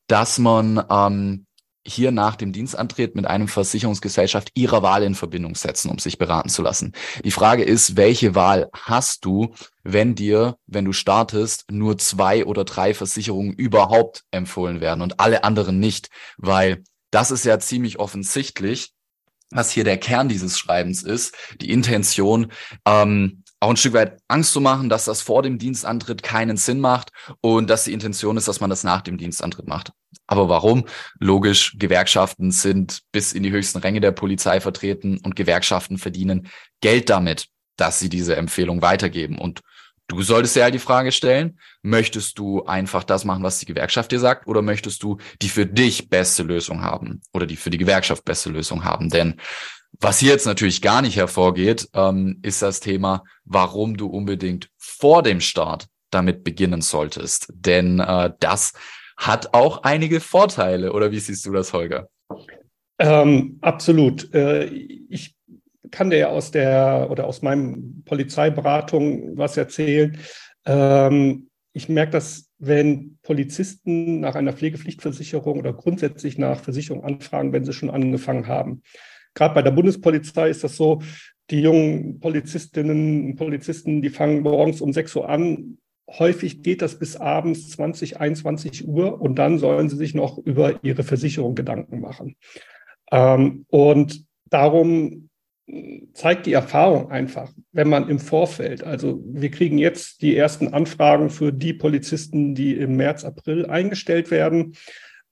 dass 0.06 0.38
man 0.38 0.82
ähm, 0.90 1.46
hier 1.88 2.10
nach 2.10 2.36
dem 2.36 2.52
Dienstantritt 2.52 3.14
mit 3.14 3.26
einem 3.26 3.48
Versicherungsgesellschaft 3.48 4.50
ihrer 4.54 4.82
Wahl 4.82 5.02
in 5.02 5.14
Verbindung 5.14 5.54
setzen, 5.54 5.90
um 5.90 5.98
sich 5.98 6.18
beraten 6.18 6.48
zu 6.48 6.62
lassen. 6.62 6.92
Die 7.24 7.30
Frage 7.30 7.64
ist, 7.64 7.96
welche 7.96 8.34
Wahl 8.34 8.68
hast 8.72 9.24
du, 9.24 9.54
wenn 9.82 10.14
dir, 10.14 10.56
wenn 10.66 10.84
du 10.84 10.92
startest, 10.92 11.64
nur 11.70 11.98
zwei 11.98 12.44
oder 12.44 12.64
drei 12.64 12.94
Versicherungen 12.94 13.52
überhaupt 13.52 14.24
empfohlen 14.30 14.80
werden 14.80 15.00
und 15.00 15.20
alle 15.20 15.44
anderen 15.44 15.80
nicht? 15.80 16.08
Weil 16.36 16.84
das 17.10 17.30
ist 17.30 17.44
ja 17.44 17.58
ziemlich 17.58 17.98
offensichtlich, 17.98 18.92
was 19.50 19.70
hier 19.70 19.84
der 19.84 19.96
Kern 19.96 20.28
dieses 20.28 20.58
Schreibens 20.58 21.02
ist, 21.02 21.34
die 21.60 21.70
Intention, 21.70 22.52
ähm, 22.84 23.42
auch 23.60 23.70
ein 23.70 23.76
Stück 23.76 23.94
weit 23.94 24.18
Angst 24.28 24.52
zu 24.52 24.60
machen, 24.60 24.88
dass 24.88 25.04
das 25.04 25.20
vor 25.20 25.42
dem 25.42 25.58
Dienstantritt 25.58 26.22
keinen 26.22 26.56
Sinn 26.56 26.80
macht 26.80 27.10
und 27.40 27.68
dass 27.68 27.84
die 27.84 27.92
Intention 27.92 28.36
ist, 28.36 28.46
dass 28.46 28.60
man 28.60 28.70
das 28.70 28.84
nach 28.84 29.02
dem 29.02 29.18
Dienstantritt 29.18 29.66
macht. 29.66 29.92
Aber 30.26 30.48
warum? 30.48 30.84
Logisch, 31.18 31.76
Gewerkschaften 31.78 32.50
sind 32.50 33.00
bis 33.12 33.32
in 33.32 33.42
die 33.42 33.50
höchsten 33.50 33.78
Ränge 33.78 34.00
der 34.00 34.12
Polizei 34.12 34.60
vertreten 34.60 35.18
und 35.18 35.36
Gewerkschaften 35.36 35.98
verdienen 35.98 36.48
Geld 36.80 37.10
damit, 37.10 37.48
dass 37.76 37.98
sie 37.98 38.08
diese 38.08 38.36
Empfehlung 38.36 38.80
weitergeben. 38.80 39.38
Und 39.38 39.60
du 40.06 40.22
solltest 40.22 40.54
dir 40.54 40.62
halt 40.62 40.74
die 40.74 40.78
Frage 40.78 41.12
stellen, 41.12 41.58
möchtest 41.82 42.38
du 42.38 42.64
einfach 42.64 43.04
das 43.04 43.24
machen, 43.24 43.42
was 43.42 43.58
die 43.58 43.66
Gewerkschaft 43.66 44.12
dir 44.12 44.20
sagt, 44.20 44.46
oder 44.46 44.62
möchtest 44.62 45.02
du 45.02 45.18
die 45.42 45.48
für 45.48 45.66
dich 45.66 46.08
beste 46.08 46.42
Lösung 46.44 46.82
haben 46.82 47.22
oder 47.32 47.46
die 47.46 47.56
für 47.56 47.70
die 47.70 47.78
Gewerkschaft 47.78 48.24
beste 48.24 48.50
Lösung 48.50 48.84
haben? 48.84 49.10
Denn 49.10 49.40
was 50.00 50.18
hier 50.18 50.30
jetzt 50.30 50.46
natürlich 50.46 50.82
gar 50.82 51.02
nicht 51.02 51.16
hervorgeht, 51.16 51.88
ähm, 51.94 52.38
ist 52.42 52.62
das 52.62 52.80
Thema, 52.80 53.24
warum 53.44 53.96
du 53.96 54.06
unbedingt 54.06 54.70
vor 54.76 55.22
dem 55.22 55.40
Start 55.40 55.86
damit 56.10 56.44
beginnen 56.44 56.80
solltest. 56.80 57.52
Denn 57.54 58.00
äh, 58.00 58.30
das 58.40 58.72
hat 59.16 59.54
auch 59.54 59.82
einige 59.82 60.20
Vorteile. 60.20 60.92
Oder 60.92 61.10
wie 61.10 61.18
siehst 61.18 61.44
du 61.44 61.52
das, 61.52 61.72
Holger? 61.72 62.08
Ähm, 62.98 63.58
absolut. 63.60 64.32
Äh, 64.32 64.66
ich 64.66 65.34
kann 65.90 66.10
dir 66.10 66.30
aus 66.30 66.50
der 66.50 67.08
oder 67.10 67.26
aus 67.26 67.42
meinem 67.42 68.02
Polizeiberatung 68.04 69.36
was 69.36 69.56
erzählen. 69.56 70.18
Ähm, 70.64 71.48
ich 71.72 71.88
merke 71.88 72.12
dass 72.12 72.48
wenn 72.58 73.18
Polizisten 73.22 74.20
nach 74.20 74.34
einer 74.34 74.52
Pflegepflichtversicherung 74.52 75.60
oder 75.60 75.72
grundsätzlich 75.72 76.38
nach 76.38 76.60
Versicherung 76.60 77.04
anfragen, 77.04 77.52
wenn 77.52 77.64
sie 77.64 77.72
schon 77.72 77.90
angefangen 77.90 78.48
haben. 78.48 78.82
Gerade 79.38 79.54
bei 79.54 79.62
der 79.62 79.70
Bundespolizei 79.70 80.50
ist 80.50 80.64
das 80.64 80.76
so, 80.76 81.00
die 81.50 81.60
jungen 81.60 82.18
Polizistinnen 82.18 83.24
und 83.24 83.36
Polizisten, 83.36 84.02
die 84.02 84.10
fangen 84.10 84.42
morgens 84.42 84.80
um 84.80 84.92
6 84.92 85.14
Uhr 85.14 85.28
an. 85.28 85.78
Häufig 86.10 86.62
geht 86.64 86.82
das 86.82 86.98
bis 86.98 87.16
abends 87.16 87.70
20, 87.70 88.18
21 88.18 88.88
Uhr 88.88 89.20
und 89.20 89.36
dann 89.36 89.58
sollen 89.58 89.88
sie 89.88 89.96
sich 89.96 90.12
noch 90.12 90.38
über 90.38 90.82
ihre 90.82 91.04
Versicherung 91.04 91.54
Gedanken 91.54 92.00
machen. 92.00 92.34
Ähm, 93.12 93.64
und 93.68 94.24
darum 94.50 95.28
zeigt 96.14 96.46
die 96.46 96.52
Erfahrung 96.54 97.12
einfach, 97.12 97.52
wenn 97.70 97.88
man 97.88 98.08
im 98.08 98.18
Vorfeld, 98.18 98.82
also 98.82 99.22
wir 99.24 99.52
kriegen 99.52 99.78
jetzt 99.78 100.20
die 100.22 100.36
ersten 100.36 100.74
Anfragen 100.74 101.30
für 101.30 101.52
die 101.52 101.74
Polizisten, 101.74 102.56
die 102.56 102.74
im 102.74 102.96
März, 102.96 103.24
April 103.24 103.66
eingestellt 103.66 104.32
werden. 104.32 104.74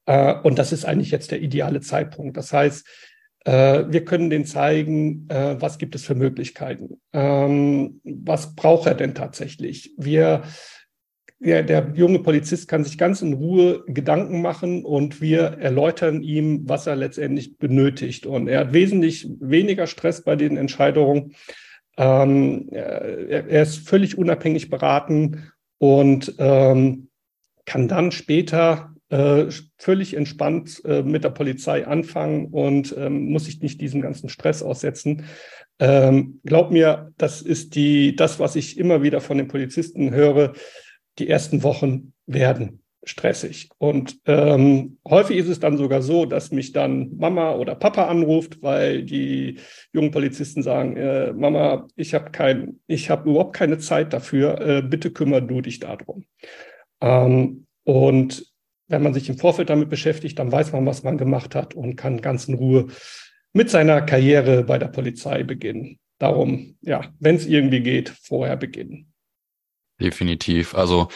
Äh, 0.05 0.35
und 0.45 0.61
das 0.61 0.73
ist 0.73 0.85
eigentlich 0.85 1.11
jetzt 1.11 1.33
der 1.33 1.43
ideale 1.43 1.81
Zeitpunkt. 1.81 2.37
Das 2.37 2.53
heißt, 2.53 2.87
äh, 2.87 3.16
wir 3.53 4.05
können 4.05 4.29
denen 4.29 4.45
zeigen, 4.45 5.29
äh, 5.29 5.57
was 5.61 5.79
gibt 5.79 5.95
es 5.95 6.05
für 6.05 6.15
Möglichkeiten. 6.17 7.00
Ähm, 7.12 8.00
was 8.05 8.57
braucht 8.57 8.87
er 8.87 8.95
denn 8.95 9.15
tatsächlich? 9.15 9.95
Wir, 9.97 10.43
der, 11.38 11.62
der 11.62 11.93
junge 11.95 12.19
Polizist 12.19 12.67
kann 12.67 12.83
sich 12.83 12.99
ganz 12.99 13.23
in 13.23 13.35
Ruhe 13.35 13.85
Gedanken 13.87 14.43
machen 14.43 14.85
und 14.85 15.21
wir 15.21 15.59
erläutern 15.61 16.23
ihm, 16.23 16.69
was 16.69 16.88
er 16.88 16.97
letztendlich 16.97 17.57
benötigt. 17.57 18.26
Und 18.26 18.49
er 18.49 18.61
hat 18.61 18.73
wesentlich 18.73 19.29
weniger 19.38 19.87
Stress 19.87 20.25
bei 20.25 20.35
den 20.35 20.57
Entscheidungen. 20.57 21.35
Ähm, 21.97 22.69
er, 22.73 23.47
er, 23.49 23.62
ist 23.62 23.88
völlig 23.88 24.19
unabhängig 24.19 24.71
beraten 24.71 25.53
und 25.79 26.35
ähm, 26.38 27.09
kann 27.65 27.88
dann 27.88 28.11
später 28.11 28.96
äh, 29.09 29.47
völlig 29.79 30.15
entspannt 30.15 30.83
äh, 30.85 31.03
mit 31.03 31.25
der 31.25 31.31
Polizei 31.31 31.87
anfangen 31.87 32.47
und 32.47 32.95
ähm, 32.99 33.31
muss 33.31 33.45
sich 33.45 33.61
nicht 33.61 33.81
diesem 33.81 34.01
ganzen 34.01 34.29
Stress 34.29 34.63
aussetzen. 34.63 35.27
Ähm, 35.79 36.41
glaub 36.45 36.71
mir, 36.71 37.13
das 37.19 37.43
ist 37.43 37.75
die, 37.75 38.17
das, 38.17 38.41
was 38.41 38.57
ich 38.57 38.79
immer 38.79 39.03
wieder 39.03 39.21
von 39.21 39.39
den 39.39 39.49
Polizisten 39.49 40.13
höre. 40.13 40.55
Die 41.19 41.29
ersten 41.29 41.63
Wochen 41.63 42.13
werden 42.27 42.83
stressig. 43.07 43.71
Und 43.79 44.19
ähm, 44.27 44.99
häufig 45.09 45.37
ist 45.37 45.49
es 45.49 45.61
dann 45.61 45.77
sogar 45.77 46.03
so, 46.03 46.27
dass 46.27 46.51
mich 46.51 46.73
dann 46.73 47.17
Mama 47.17 47.55
oder 47.55 47.77
Papa 47.77 48.07
anruft, 48.07 48.63
weil 48.63 49.05
die 49.05 49.61
jungen 49.93 50.11
Polizisten 50.11 50.63
sagen, 50.63 50.97
äh, 50.97 51.33
Mama, 51.33 51.87
ich 51.95 52.15
habe 52.15 52.33
kein, 52.33 52.81
ich 52.89 53.09
habe 53.09 53.31
überhaupt 53.31 53.55
keine 53.55 53.79
Zeit 53.79 54.13
dafür, 54.13 54.61
äh, 54.61 54.83
bitte 54.83 55.13
kümmer 55.13 55.41
du 55.41 55.61
dich 55.61 55.79
darum. 55.79 56.25
Ähm, 57.01 57.67
und 57.85 58.45
wenn 58.88 59.02
man 59.02 59.14
sich 59.14 59.28
im 59.28 59.38
Vorfeld 59.38 59.71
damit 59.71 59.90
beschäftigt, 59.90 60.38
dann 60.38 60.52
weiß 60.52 60.73
man, 60.73 60.87
was 60.87 61.02
man 61.02 61.19
gemacht 61.19 61.55
hat 61.55 61.75
und 61.75 61.97
kann 61.97 62.21
ganz 62.21 62.47
in 62.49 62.55
Ruhe 62.55 62.88
mit 63.52 63.71
seiner 63.71 64.02
Karriere 64.02 64.64
bei 64.64 64.78
der 64.78 64.88
Polizei 64.88 65.43
beginnen. 65.43 65.99
Darum, 66.19 66.76
ja, 66.81 67.12
wenn 67.19 67.37
es 67.37 67.47
irgendwie 67.47 67.81
geht, 67.81 68.11
vorher 68.11 68.57
beginnen. 68.57 69.12
Definitiv. 70.00 70.75
Also 70.75 71.09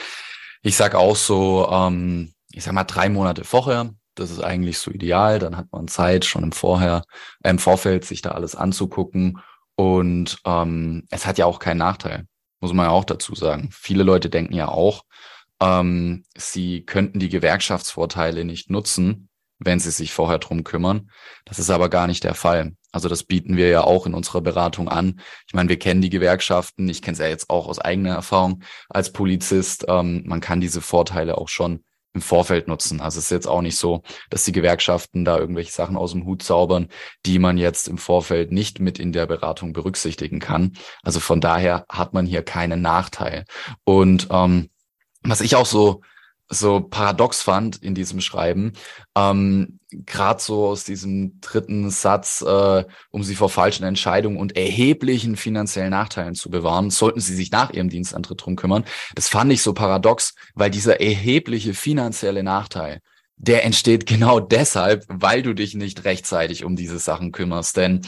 ich 0.62 0.76
sag 0.76 0.94
auch 0.94 1.16
so, 1.16 1.68
ähm, 1.70 2.32
ich 2.52 2.64
sag 2.64 2.72
mal 2.72 2.84
drei 2.84 3.08
Monate 3.08 3.44
vorher. 3.44 3.94
Das 4.14 4.30
ist 4.30 4.40
eigentlich 4.40 4.78
so 4.78 4.90
ideal. 4.90 5.38
Dann 5.38 5.56
hat 5.56 5.66
man 5.70 5.88
Zeit, 5.88 6.24
schon 6.24 6.42
im 6.42 6.52
Vorher, 6.52 7.02
äh, 7.42 7.50
im 7.50 7.58
Vorfeld 7.58 8.04
sich 8.04 8.22
da 8.22 8.32
alles 8.32 8.56
anzugucken. 8.56 9.40
Und 9.76 10.38
ähm, 10.44 11.06
es 11.10 11.26
hat 11.26 11.38
ja 11.38 11.46
auch 11.46 11.58
keinen 11.58 11.78
Nachteil, 11.78 12.26
muss 12.60 12.72
man 12.72 12.86
ja 12.86 12.90
auch 12.90 13.04
dazu 13.04 13.34
sagen. 13.34 13.70
Viele 13.72 14.02
Leute 14.02 14.28
denken 14.28 14.54
ja 14.54 14.68
auch, 14.68 15.04
ähm, 15.60 16.24
sie 16.36 16.84
könnten 16.84 17.18
die 17.18 17.28
Gewerkschaftsvorteile 17.28 18.44
nicht 18.44 18.70
nutzen, 18.70 19.28
wenn 19.58 19.78
sie 19.78 19.90
sich 19.90 20.12
vorher 20.12 20.38
drum 20.38 20.64
kümmern. 20.64 21.10
Das 21.44 21.58
ist 21.58 21.70
aber 21.70 21.88
gar 21.88 22.06
nicht 22.06 22.24
der 22.24 22.34
Fall. 22.34 22.72
Also 22.92 23.08
das 23.08 23.22
bieten 23.22 23.56
wir 23.56 23.68
ja 23.68 23.84
auch 23.84 24.06
in 24.06 24.14
unserer 24.14 24.40
Beratung 24.40 24.88
an. 24.88 25.20
Ich 25.46 25.54
meine, 25.54 25.68
wir 25.68 25.78
kennen 25.78 26.00
die 26.00 26.10
Gewerkschaften. 26.10 26.88
Ich 26.88 27.02
kenne 27.02 27.12
es 27.12 27.18
ja 27.20 27.28
jetzt 27.28 27.50
auch 27.50 27.68
aus 27.68 27.78
eigener 27.78 28.14
Erfahrung 28.14 28.62
als 28.88 29.12
Polizist. 29.12 29.84
Ähm, 29.88 30.24
man 30.26 30.40
kann 30.40 30.60
diese 30.60 30.80
Vorteile 30.80 31.38
auch 31.38 31.48
schon 31.48 31.84
im 32.12 32.22
Vorfeld 32.22 32.66
nutzen. 32.66 33.00
Also 33.00 33.18
es 33.18 33.26
ist 33.26 33.30
jetzt 33.30 33.46
auch 33.46 33.62
nicht 33.62 33.76
so, 33.76 34.02
dass 34.30 34.44
die 34.44 34.52
Gewerkschaften 34.52 35.24
da 35.24 35.38
irgendwelche 35.38 35.70
Sachen 35.70 35.96
aus 35.96 36.10
dem 36.10 36.24
Hut 36.24 36.42
zaubern, 36.42 36.88
die 37.24 37.38
man 37.38 37.56
jetzt 37.56 37.86
im 37.86 37.98
Vorfeld 37.98 38.50
nicht 38.50 38.80
mit 38.80 38.98
in 38.98 39.12
der 39.12 39.26
Beratung 39.26 39.72
berücksichtigen 39.72 40.40
kann. 40.40 40.72
Also 41.02 41.20
von 41.20 41.40
daher 41.40 41.84
hat 41.88 42.12
man 42.12 42.26
hier 42.26 42.42
keinen 42.42 42.82
Nachteil. 42.82 43.44
Und 43.84 44.26
ähm, 44.30 44.70
was 45.22 45.40
ich 45.40 45.56
auch 45.56 45.66
so 45.66 46.02
so 46.50 46.80
paradox 46.80 47.42
fand 47.42 47.76
in 47.76 47.94
diesem 47.94 48.20
Schreiben, 48.20 48.72
ähm, 49.16 49.78
gerade 49.92 50.42
so 50.42 50.66
aus 50.66 50.82
diesem 50.82 51.40
dritten 51.40 51.90
Satz, 51.90 52.42
äh, 52.42 52.84
um 53.10 53.22
sie 53.22 53.36
vor 53.36 53.48
falschen 53.48 53.84
Entscheidungen 53.84 54.36
und 54.36 54.56
erheblichen 54.56 55.36
finanziellen 55.36 55.90
Nachteilen 55.90 56.34
zu 56.34 56.50
bewahren, 56.50 56.90
sollten 56.90 57.20
sie 57.20 57.36
sich 57.36 57.52
nach 57.52 57.70
ihrem 57.70 57.88
Dienstantritt 57.88 58.44
drum 58.44 58.56
kümmern. 58.56 58.84
Das 59.14 59.28
fand 59.28 59.52
ich 59.52 59.62
so 59.62 59.72
paradox, 59.74 60.34
weil 60.54 60.70
dieser 60.70 61.00
erhebliche 61.00 61.72
finanzielle 61.72 62.42
Nachteil, 62.42 62.98
der 63.36 63.64
entsteht 63.64 64.06
genau 64.06 64.40
deshalb, 64.40 65.04
weil 65.08 65.42
du 65.42 65.54
dich 65.54 65.74
nicht 65.74 66.04
rechtzeitig 66.04 66.64
um 66.64 66.74
diese 66.74 66.98
Sachen 66.98 67.30
kümmerst. 67.30 67.76
Denn 67.76 68.00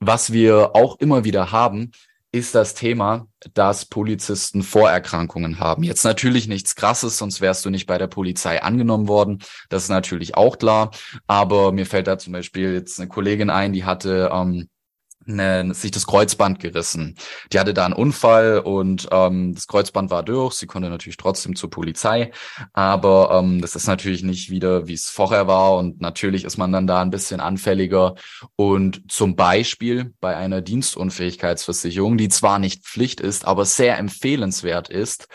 was 0.00 0.32
wir 0.32 0.74
auch 0.74 0.98
immer 0.98 1.24
wieder 1.24 1.52
haben, 1.52 1.92
ist 2.36 2.54
das 2.54 2.74
Thema, 2.74 3.26
dass 3.54 3.86
Polizisten 3.86 4.62
Vorerkrankungen 4.62 5.58
haben. 5.58 5.82
Jetzt 5.82 6.04
natürlich 6.04 6.48
nichts 6.48 6.74
Krasses, 6.74 7.18
sonst 7.18 7.40
wärst 7.40 7.64
du 7.64 7.70
nicht 7.70 7.86
bei 7.86 7.98
der 7.98 8.06
Polizei 8.06 8.62
angenommen 8.62 9.08
worden. 9.08 9.42
Das 9.68 9.84
ist 9.84 9.88
natürlich 9.88 10.36
auch 10.36 10.58
klar. 10.58 10.90
Aber 11.26 11.72
mir 11.72 11.86
fällt 11.86 12.06
da 12.06 12.18
zum 12.18 12.32
Beispiel 12.32 12.74
jetzt 12.74 12.98
eine 12.98 13.08
Kollegin 13.08 13.50
ein, 13.50 13.72
die 13.72 13.84
hatte 13.84 14.30
ähm, 14.32 14.68
eine, 15.28 15.74
sich 15.74 15.90
das 15.90 16.06
Kreuzband 16.06 16.60
gerissen. 16.60 17.16
Die 17.52 17.58
hatte 17.58 17.74
da 17.74 17.84
einen 17.84 17.94
Unfall 17.94 18.60
und 18.60 19.08
ähm, 19.10 19.54
das 19.54 19.66
Kreuzband 19.66 20.10
war 20.10 20.22
durch. 20.22 20.54
Sie 20.54 20.66
konnte 20.66 20.88
natürlich 20.88 21.16
trotzdem 21.16 21.56
zur 21.56 21.70
Polizei, 21.70 22.30
aber 22.72 23.30
ähm, 23.32 23.60
das 23.60 23.76
ist 23.76 23.86
natürlich 23.86 24.22
nicht 24.22 24.50
wieder, 24.50 24.86
wie 24.86 24.94
es 24.94 25.08
vorher 25.08 25.46
war 25.46 25.76
und 25.76 26.00
natürlich 26.00 26.44
ist 26.44 26.56
man 26.56 26.72
dann 26.72 26.86
da 26.86 27.02
ein 27.02 27.10
bisschen 27.10 27.40
anfälliger. 27.40 28.14
Und 28.56 29.10
zum 29.10 29.36
Beispiel 29.36 30.14
bei 30.20 30.36
einer 30.36 30.60
Dienstunfähigkeitsversicherung, 30.60 32.18
die 32.18 32.28
zwar 32.28 32.58
nicht 32.58 32.84
Pflicht 32.84 33.20
ist, 33.20 33.44
aber 33.44 33.64
sehr 33.64 33.98
empfehlenswert 33.98 34.88
ist, 34.88 35.28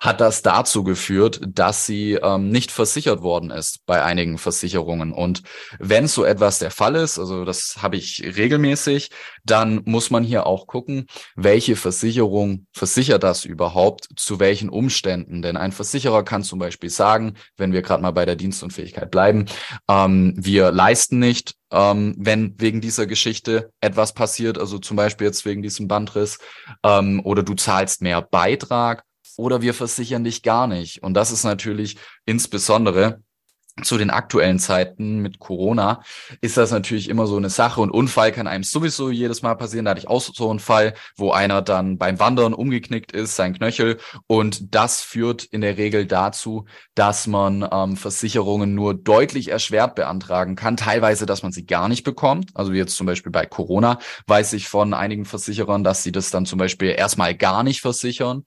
hat 0.00 0.20
das 0.20 0.42
dazu 0.42 0.84
geführt, 0.84 1.40
dass 1.46 1.86
sie 1.86 2.14
ähm, 2.14 2.50
nicht 2.50 2.70
versichert 2.70 3.22
worden 3.22 3.50
ist 3.50 3.84
bei 3.86 4.02
einigen 4.02 4.38
Versicherungen. 4.38 5.12
Und 5.12 5.42
wenn 5.78 6.06
so 6.06 6.24
etwas 6.24 6.58
der 6.58 6.70
Fall 6.70 6.96
ist, 6.96 7.18
also 7.18 7.44
das 7.44 7.78
habe 7.80 7.96
ich 7.96 8.22
regelmäßig, 8.36 9.10
dann 9.44 9.82
muss 9.84 10.10
man 10.10 10.22
hier 10.22 10.46
auch 10.46 10.66
gucken, 10.66 11.06
welche 11.34 11.76
Versicherung 11.76 12.66
versichert 12.72 13.22
das 13.22 13.44
überhaupt, 13.44 14.08
zu 14.16 14.38
welchen 14.38 14.68
Umständen. 14.68 15.42
Denn 15.42 15.56
ein 15.56 15.72
Versicherer 15.72 16.24
kann 16.24 16.42
zum 16.42 16.58
Beispiel 16.58 16.90
sagen, 16.90 17.34
wenn 17.56 17.72
wir 17.72 17.82
gerade 17.82 18.02
mal 18.02 18.12
bei 18.12 18.26
der 18.26 18.36
Dienstunfähigkeit 18.36 19.10
bleiben, 19.10 19.46
ähm, 19.88 20.34
wir 20.36 20.72
leisten 20.72 21.18
nicht, 21.18 21.54
ähm, 21.72 22.14
wenn 22.18 22.54
wegen 22.58 22.80
dieser 22.80 23.06
Geschichte 23.06 23.70
etwas 23.80 24.12
passiert, 24.14 24.58
also 24.58 24.78
zum 24.78 24.96
Beispiel 24.96 25.26
jetzt 25.26 25.44
wegen 25.44 25.62
diesem 25.62 25.88
Bandriss, 25.88 26.38
ähm, 26.84 27.20
oder 27.24 27.42
du 27.42 27.54
zahlst 27.54 28.02
mehr 28.02 28.22
Beitrag 28.22 29.05
oder 29.36 29.62
wir 29.62 29.74
versichern 29.74 30.24
dich 30.24 30.42
gar 30.42 30.66
nicht. 30.66 31.02
Und 31.02 31.14
das 31.14 31.30
ist 31.30 31.44
natürlich 31.44 31.96
insbesondere 32.24 33.22
zu 33.82 33.98
den 33.98 34.08
aktuellen 34.08 34.58
Zeiten 34.58 35.18
mit 35.18 35.38
Corona 35.38 36.02
ist 36.40 36.56
das 36.56 36.70
natürlich 36.70 37.10
immer 37.10 37.26
so 37.26 37.36
eine 37.36 37.50
Sache 37.50 37.82
und 37.82 37.90
Unfall 37.90 38.32
kann 38.32 38.46
einem 38.46 38.64
sowieso 38.64 39.10
jedes 39.10 39.42
Mal 39.42 39.54
passieren. 39.54 39.84
Da 39.84 39.90
hatte 39.90 40.00
ich 40.00 40.08
auch 40.08 40.22
so 40.22 40.48
einen 40.48 40.60
Fall, 40.60 40.94
wo 41.16 41.32
einer 41.32 41.60
dann 41.60 41.98
beim 41.98 42.18
Wandern 42.18 42.54
umgeknickt 42.54 43.12
ist, 43.12 43.36
sein 43.36 43.52
Knöchel 43.52 43.98
und 44.26 44.74
das 44.74 45.02
führt 45.02 45.44
in 45.44 45.60
der 45.60 45.76
Regel 45.76 46.06
dazu, 46.06 46.64
dass 46.94 47.26
man 47.26 47.68
ähm, 47.70 47.96
Versicherungen 47.96 48.74
nur 48.74 48.94
deutlich 48.94 49.48
erschwert 49.48 49.94
beantragen 49.94 50.56
kann, 50.56 50.78
teilweise, 50.78 51.26
dass 51.26 51.42
man 51.42 51.52
sie 51.52 51.66
gar 51.66 51.88
nicht 51.88 52.02
bekommt. 52.02 52.50
Also 52.54 52.72
wie 52.72 52.78
jetzt 52.78 52.96
zum 52.96 53.06
Beispiel 53.06 53.32
bei 53.32 53.44
Corona 53.44 53.98
weiß 54.26 54.54
ich 54.54 54.68
von 54.68 54.94
einigen 54.94 55.26
Versicherern, 55.26 55.84
dass 55.84 56.02
sie 56.02 56.12
das 56.12 56.30
dann 56.30 56.46
zum 56.46 56.58
Beispiel 56.58 56.94
erstmal 56.96 57.34
gar 57.34 57.62
nicht 57.62 57.82
versichern 57.82 58.44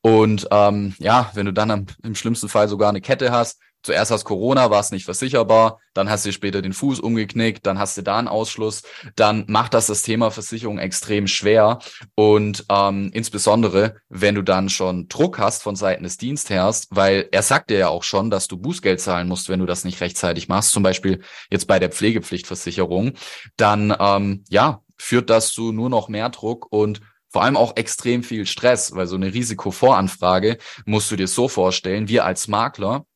und 0.00 0.48
ähm, 0.50 0.94
ja, 0.98 1.30
wenn 1.34 1.46
du 1.46 1.52
dann 1.52 1.86
im 2.02 2.14
schlimmsten 2.16 2.48
Fall 2.48 2.68
sogar 2.68 2.88
eine 2.88 3.00
Kette 3.00 3.30
hast, 3.30 3.60
zuerst 3.82 4.10
hast 4.10 4.24
Corona, 4.24 4.70
war 4.70 4.80
es 4.80 4.90
nicht 4.90 5.04
versicherbar, 5.04 5.80
dann 5.94 6.08
hast 6.08 6.24
du 6.24 6.32
später 6.32 6.62
den 6.62 6.72
Fuß 6.72 7.00
umgeknickt, 7.00 7.66
dann 7.66 7.78
hast 7.78 7.96
du 7.96 8.02
da 8.02 8.18
einen 8.18 8.28
Ausschluss, 8.28 8.82
dann 9.16 9.44
macht 9.48 9.74
das 9.74 9.86
das 9.86 10.02
Thema 10.02 10.30
Versicherung 10.30 10.78
extrem 10.78 11.26
schwer 11.26 11.78
und 12.14 12.64
ähm, 12.70 13.10
insbesondere, 13.12 13.96
wenn 14.08 14.34
du 14.34 14.42
dann 14.42 14.68
schon 14.68 15.08
Druck 15.08 15.38
hast 15.38 15.62
von 15.62 15.76
Seiten 15.76 16.04
des 16.04 16.16
Dienstherrs, 16.16 16.86
weil 16.90 17.28
er 17.32 17.42
sagt 17.42 17.70
dir 17.70 17.78
ja 17.78 17.88
auch 17.88 18.04
schon, 18.04 18.30
dass 18.30 18.48
du 18.48 18.56
Bußgeld 18.56 19.00
zahlen 19.00 19.28
musst, 19.28 19.48
wenn 19.48 19.60
du 19.60 19.66
das 19.66 19.84
nicht 19.84 20.00
rechtzeitig 20.00 20.48
machst, 20.48 20.72
zum 20.72 20.82
Beispiel 20.82 21.20
jetzt 21.50 21.66
bei 21.66 21.78
der 21.78 21.90
Pflegepflichtversicherung, 21.90 23.12
dann 23.56 23.94
ähm, 23.98 24.44
ja, 24.48 24.82
führt 24.96 25.30
das 25.30 25.52
zu 25.52 25.72
nur 25.72 25.90
noch 25.90 26.08
mehr 26.08 26.30
Druck 26.30 26.66
und 26.70 27.00
vor 27.32 27.42
allem 27.42 27.56
auch 27.56 27.76
extrem 27.76 28.22
viel 28.22 28.44
Stress, 28.44 28.94
weil 28.94 29.06
so 29.06 29.16
eine 29.16 29.32
Risikovoranfrage 29.32 30.58
musst 30.84 31.10
du 31.10 31.16
dir 31.16 31.26
so 31.26 31.48
vorstellen, 31.48 32.06
wir 32.08 32.26
als 32.26 32.46
Makler, 32.46 33.06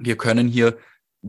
wir 0.00 0.16
können 0.16 0.48
hier 0.48 0.78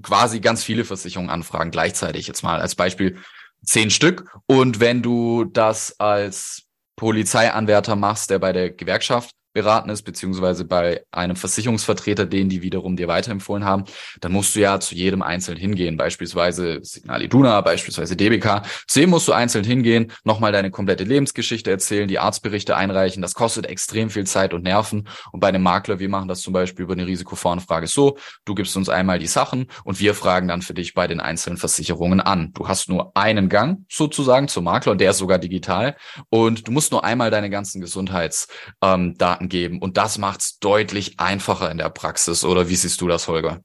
quasi 0.02 0.40
ganz 0.40 0.64
viele 0.64 0.86
Versicherungen 0.86 1.30
anfragen 1.30 1.72
gleichzeitig. 1.72 2.28
Jetzt 2.28 2.44
mal 2.44 2.62
als 2.62 2.76
Beispiel 2.76 3.18
zehn 3.64 3.90
Stück. 3.90 4.36
Und 4.48 4.80
wenn 4.80 5.02
du 5.02 5.46
das 5.46 6.00
als 6.00 6.64
Polizeianwärter 6.96 7.96
machst, 7.96 8.30
der 8.30 8.40
bei 8.40 8.54
der 8.54 8.72
Gewerkschaft 8.72 9.36
beraten 9.54 9.90
ist, 9.90 10.04
beziehungsweise 10.04 10.66
bei 10.66 11.04
einem 11.12 11.36
Versicherungsvertreter, 11.36 12.26
den 12.26 12.50
die 12.50 12.62
wiederum 12.62 12.96
dir 12.96 13.08
weiterempfohlen 13.08 13.66
haben, 13.66 13.86
dann 14.20 14.32
musst 14.32 14.56
du 14.56 14.60
ja 14.60 14.80
zu 14.80 14.96
jedem 14.96 15.22
einzeln 15.22 15.58
hingehen, 15.58 15.98
beispielsweise 15.98 16.80
Signal 16.82 17.22
Iduna, 17.22 17.62
beispielsweise 17.62 18.16
DBK. 18.16 18.64
Zu 18.88 19.00
dem 19.00 19.10
musst 19.10 19.28
du 19.28 19.34
einzeln 19.34 19.66
hingehen, 19.66 20.12
nochmal 20.24 20.52
deine 20.52 20.72
komplette 20.72 21.04
Lebensgeschichte 21.04 21.70
erzählen, 21.70 22.08
die 22.08 22.20
Arztberichte 22.20 22.76
einreichen. 22.76 23.22
Das 23.22 23.34
kostet 23.34 23.66
extrem 23.66 24.10
viel 24.10 24.26
Zeit 24.26 24.54
und 24.54 24.64
Nerven. 24.64 25.08
Und 25.32 25.40
bei 25.40 25.50
einem 25.50 25.64
Makler, 25.64 26.00
wir 26.00 26.10
machen 26.10 26.28
das 26.28 26.42
zum 26.42 26.54
Beispiel 26.54 26.84
über 26.84 26.94
eine 26.94 27.08
Risikovoranfrage 27.08 27.88
so, 27.88 28.18
du 28.46 28.56
gibst 28.56 28.76
uns 28.78 28.90
einmal 28.90 29.20
die 29.20 29.28
Sachen 29.28 29.68
und 29.84 30.00
wir 30.00 30.14
fragen 30.14 30.48
dann 30.48 30.62
für 30.62 30.74
dich 30.74 30.94
bei 30.94 31.08
den 31.08 31.20
einzelnen 31.20 31.58
Versicherungen 31.58 32.22
an. 32.22 32.52
Du 32.54 32.68
hast 32.68 32.90
nur 32.90 33.16
einen 33.16 33.50
Gang 33.50 33.86
sozusagen 33.90 34.48
zum 34.48 34.66
Makler 34.66 34.94
und 34.94 35.02
der 35.02 35.12
ist 35.12 35.18
sogar 35.18 35.40
digital 35.40 35.96
und 36.30 36.68
du 36.68 36.72
musst 36.72 36.92
nur 36.92 37.04
einmal 37.04 37.32
deine 37.32 37.50
ganzen 37.50 37.82
Gesundheitsdaten 37.82 39.41
ähm, 39.41 39.41
Daten 39.42 39.50
geben. 39.50 39.80
Und 39.80 39.98
das 39.98 40.18
macht 40.18 40.42
es 40.42 40.60
deutlich 40.60 41.20
einfacher 41.20 41.72
in 41.72 41.78
der 41.78 41.90
Praxis. 41.90 42.44
Oder 42.44 42.70
wie 42.70 42.76
siehst 42.76 43.02
du 43.02 43.08
das, 43.08 43.28
Holger? 43.28 43.62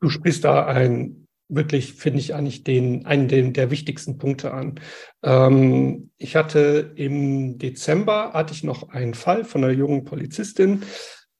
Du 0.00 0.08
sprichst 0.08 0.44
da 0.44 0.66
ein 0.66 1.26
wirklich, 1.48 1.94
finde 1.94 2.18
ich, 2.18 2.34
eigentlich 2.34 2.64
den, 2.64 3.04
einen 3.04 3.28
den, 3.28 3.52
der 3.52 3.70
wichtigsten 3.70 4.16
Punkte 4.16 4.52
an. 4.54 4.80
Ähm, 5.22 6.10
ich 6.16 6.34
hatte 6.34 6.92
im 6.96 7.58
Dezember 7.58 8.32
hatte 8.32 8.54
ich 8.54 8.64
noch 8.64 8.88
einen 8.88 9.14
Fall 9.14 9.44
von 9.44 9.62
einer 9.62 9.72
jungen 9.72 10.04
Polizistin. 10.04 10.82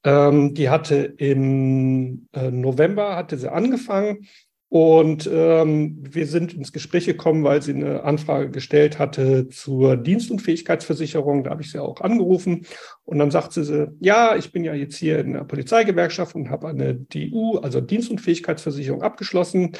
Ähm, 0.03 0.53
die 0.53 0.69
hatte 0.69 0.97
im 1.17 2.27
äh, 2.33 2.51
November 2.51 3.15
hatte 3.15 3.37
sie 3.37 3.51
angefangen 3.51 4.27
und 4.73 5.29
ähm, 5.31 5.99
wir 6.01 6.25
sind 6.25 6.55
ins 6.55 6.73
Gespräch 6.73 7.05
gekommen, 7.05 7.43
weil 7.43 7.61
sie 7.61 7.75
eine 7.75 8.05
Anfrage 8.05 8.49
gestellt 8.49 8.97
hatte 8.97 9.47
zur 9.49 9.97
Dienstunfähigkeitsversicherung. 9.97 11.43
Da 11.43 11.51
habe 11.51 11.61
ich 11.61 11.71
sie 11.71 11.79
auch 11.79 12.01
angerufen. 12.01 12.65
Und 13.05 13.19
dann 13.19 13.29
sagte 13.29 13.63
sie, 13.63 13.91
ja, 13.99 14.35
ich 14.35 14.51
bin 14.51 14.63
ja 14.63 14.73
jetzt 14.73 14.95
hier 14.95 15.19
in 15.19 15.33
der 15.33 15.43
Polizeigewerkschaft 15.43 16.33
und 16.33 16.49
habe 16.49 16.69
eine 16.69 16.95
DU, 16.95 17.59
also 17.59 17.81
Dienstunfähigkeitsversicherung, 17.81 19.03
abgeschlossen 19.03 19.73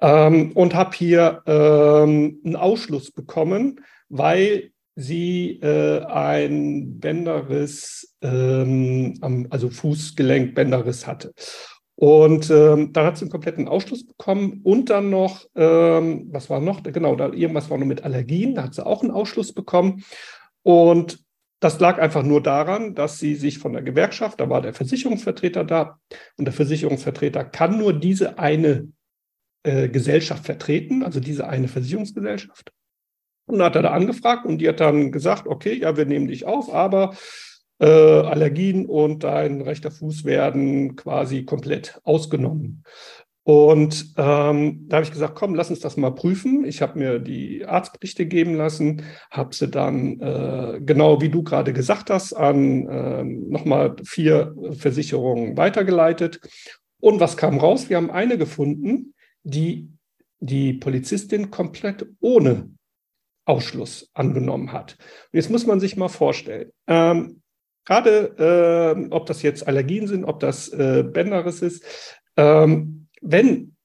ähm, 0.00 0.52
und 0.52 0.76
habe 0.76 0.96
hier 0.96 1.42
ähm, 1.46 2.40
einen 2.44 2.54
Ausschluss 2.54 3.10
bekommen, 3.10 3.80
weil 4.08 4.70
sie 4.94 5.58
äh, 5.60 6.04
ein 6.04 7.00
Bänderriss, 7.00 8.16
ähm, 8.22 9.46
also 9.50 9.70
Fußgelenkbänderriss 9.70 11.04
hatte. 11.04 11.32
Und 11.98 12.50
ähm, 12.50 12.92
dann 12.92 13.06
hat 13.06 13.16
sie 13.16 13.22
einen 13.22 13.30
kompletten 13.30 13.68
Ausschluss 13.68 14.06
bekommen 14.06 14.60
und 14.64 14.90
dann 14.90 15.08
noch, 15.08 15.46
ähm, 15.54 16.28
was 16.30 16.50
war 16.50 16.60
noch? 16.60 16.82
Genau, 16.82 17.16
da 17.16 17.32
irgendwas 17.32 17.70
war 17.70 17.78
noch 17.78 17.86
mit 17.86 18.04
Allergien, 18.04 18.54
da 18.54 18.64
hat 18.64 18.74
sie 18.74 18.84
auch 18.84 19.02
einen 19.02 19.10
Ausschluss 19.10 19.54
bekommen. 19.54 20.04
Und 20.62 21.24
das 21.60 21.80
lag 21.80 21.98
einfach 21.98 22.22
nur 22.22 22.42
daran, 22.42 22.94
dass 22.94 23.18
sie 23.18 23.34
sich 23.34 23.58
von 23.58 23.72
der 23.72 23.82
Gewerkschaft, 23.82 24.40
da 24.40 24.50
war 24.50 24.60
der 24.60 24.74
Versicherungsvertreter 24.74 25.64
da 25.64 25.98
und 26.36 26.44
der 26.44 26.52
Versicherungsvertreter 26.52 27.44
kann 27.46 27.78
nur 27.78 27.94
diese 27.94 28.38
eine 28.38 28.92
äh, 29.62 29.88
Gesellschaft 29.88 30.44
vertreten, 30.44 31.02
also 31.02 31.18
diese 31.18 31.48
eine 31.48 31.68
Versicherungsgesellschaft. 31.68 32.72
Und 33.46 33.58
dann 33.58 33.66
hat 33.66 33.76
er 33.76 33.82
da 33.82 33.92
angefragt 33.92 34.44
und 34.44 34.58
die 34.58 34.68
hat 34.68 34.80
dann 34.80 35.12
gesagt, 35.12 35.46
okay, 35.46 35.72
ja, 35.72 35.96
wir 35.96 36.04
nehmen 36.04 36.28
dich 36.28 36.44
auf, 36.44 36.72
aber 36.74 37.16
äh, 37.78 37.86
Allergien 37.86 38.86
und 38.86 39.24
dein 39.24 39.60
rechter 39.60 39.90
Fuß 39.90 40.24
werden 40.24 40.96
quasi 40.96 41.44
komplett 41.44 42.00
ausgenommen. 42.04 42.84
Und 43.46 44.14
ähm, 44.16 44.86
da 44.88 44.96
habe 44.96 45.04
ich 45.04 45.12
gesagt, 45.12 45.36
komm, 45.36 45.54
lass 45.54 45.70
uns 45.70 45.78
das 45.78 45.96
mal 45.96 46.10
prüfen. 46.10 46.64
Ich 46.64 46.82
habe 46.82 46.98
mir 46.98 47.20
die 47.20 47.64
Arztberichte 47.64 48.26
geben 48.26 48.56
lassen, 48.56 49.04
habe 49.30 49.54
sie 49.54 49.68
dann, 49.68 50.20
äh, 50.20 50.80
genau 50.80 51.20
wie 51.20 51.28
du 51.28 51.44
gerade 51.44 51.72
gesagt 51.72 52.10
hast, 52.10 52.32
an 52.32 52.88
äh, 52.88 53.22
nochmal 53.22 53.94
vier 54.04 54.52
Versicherungen 54.72 55.56
weitergeleitet. 55.56 56.40
Und 56.98 57.20
was 57.20 57.36
kam 57.36 57.58
raus? 57.58 57.88
Wir 57.88 57.98
haben 57.98 58.10
eine 58.10 58.36
gefunden, 58.36 59.14
die 59.44 59.90
die 60.40 60.72
Polizistin 60.72 61.52
komplett 61.52 62.04
ohne 62.20 62.70
Ausschluss 63.44 64.10
angenommen 64.12 64.72
hat. 64.72 64.96
Und 65.32 65.36
jetzt 65.36 65.50
muss 65.50 65.66
man 65.66 65.78
sich 65.78 65.96
mal 65.96 66.08
vorstellen, 66.08 66.72
ähm, 66.88 67.42
gerade 67.86 68.96
äh, 68.98 69.06
ob 69.10 69.26
das 69.26 69.42
jetzt 69.42 69.66
Allergien 69.66 70.06
sind, 70.06 70.24
ob 70.24 70.40
das 70.40 70.68
äh, 70.68 71.02
Bänderes 71.02 71.62
ist, 71.62 71.84
ähm, 72.36 73.08
wenn 73.22 73.76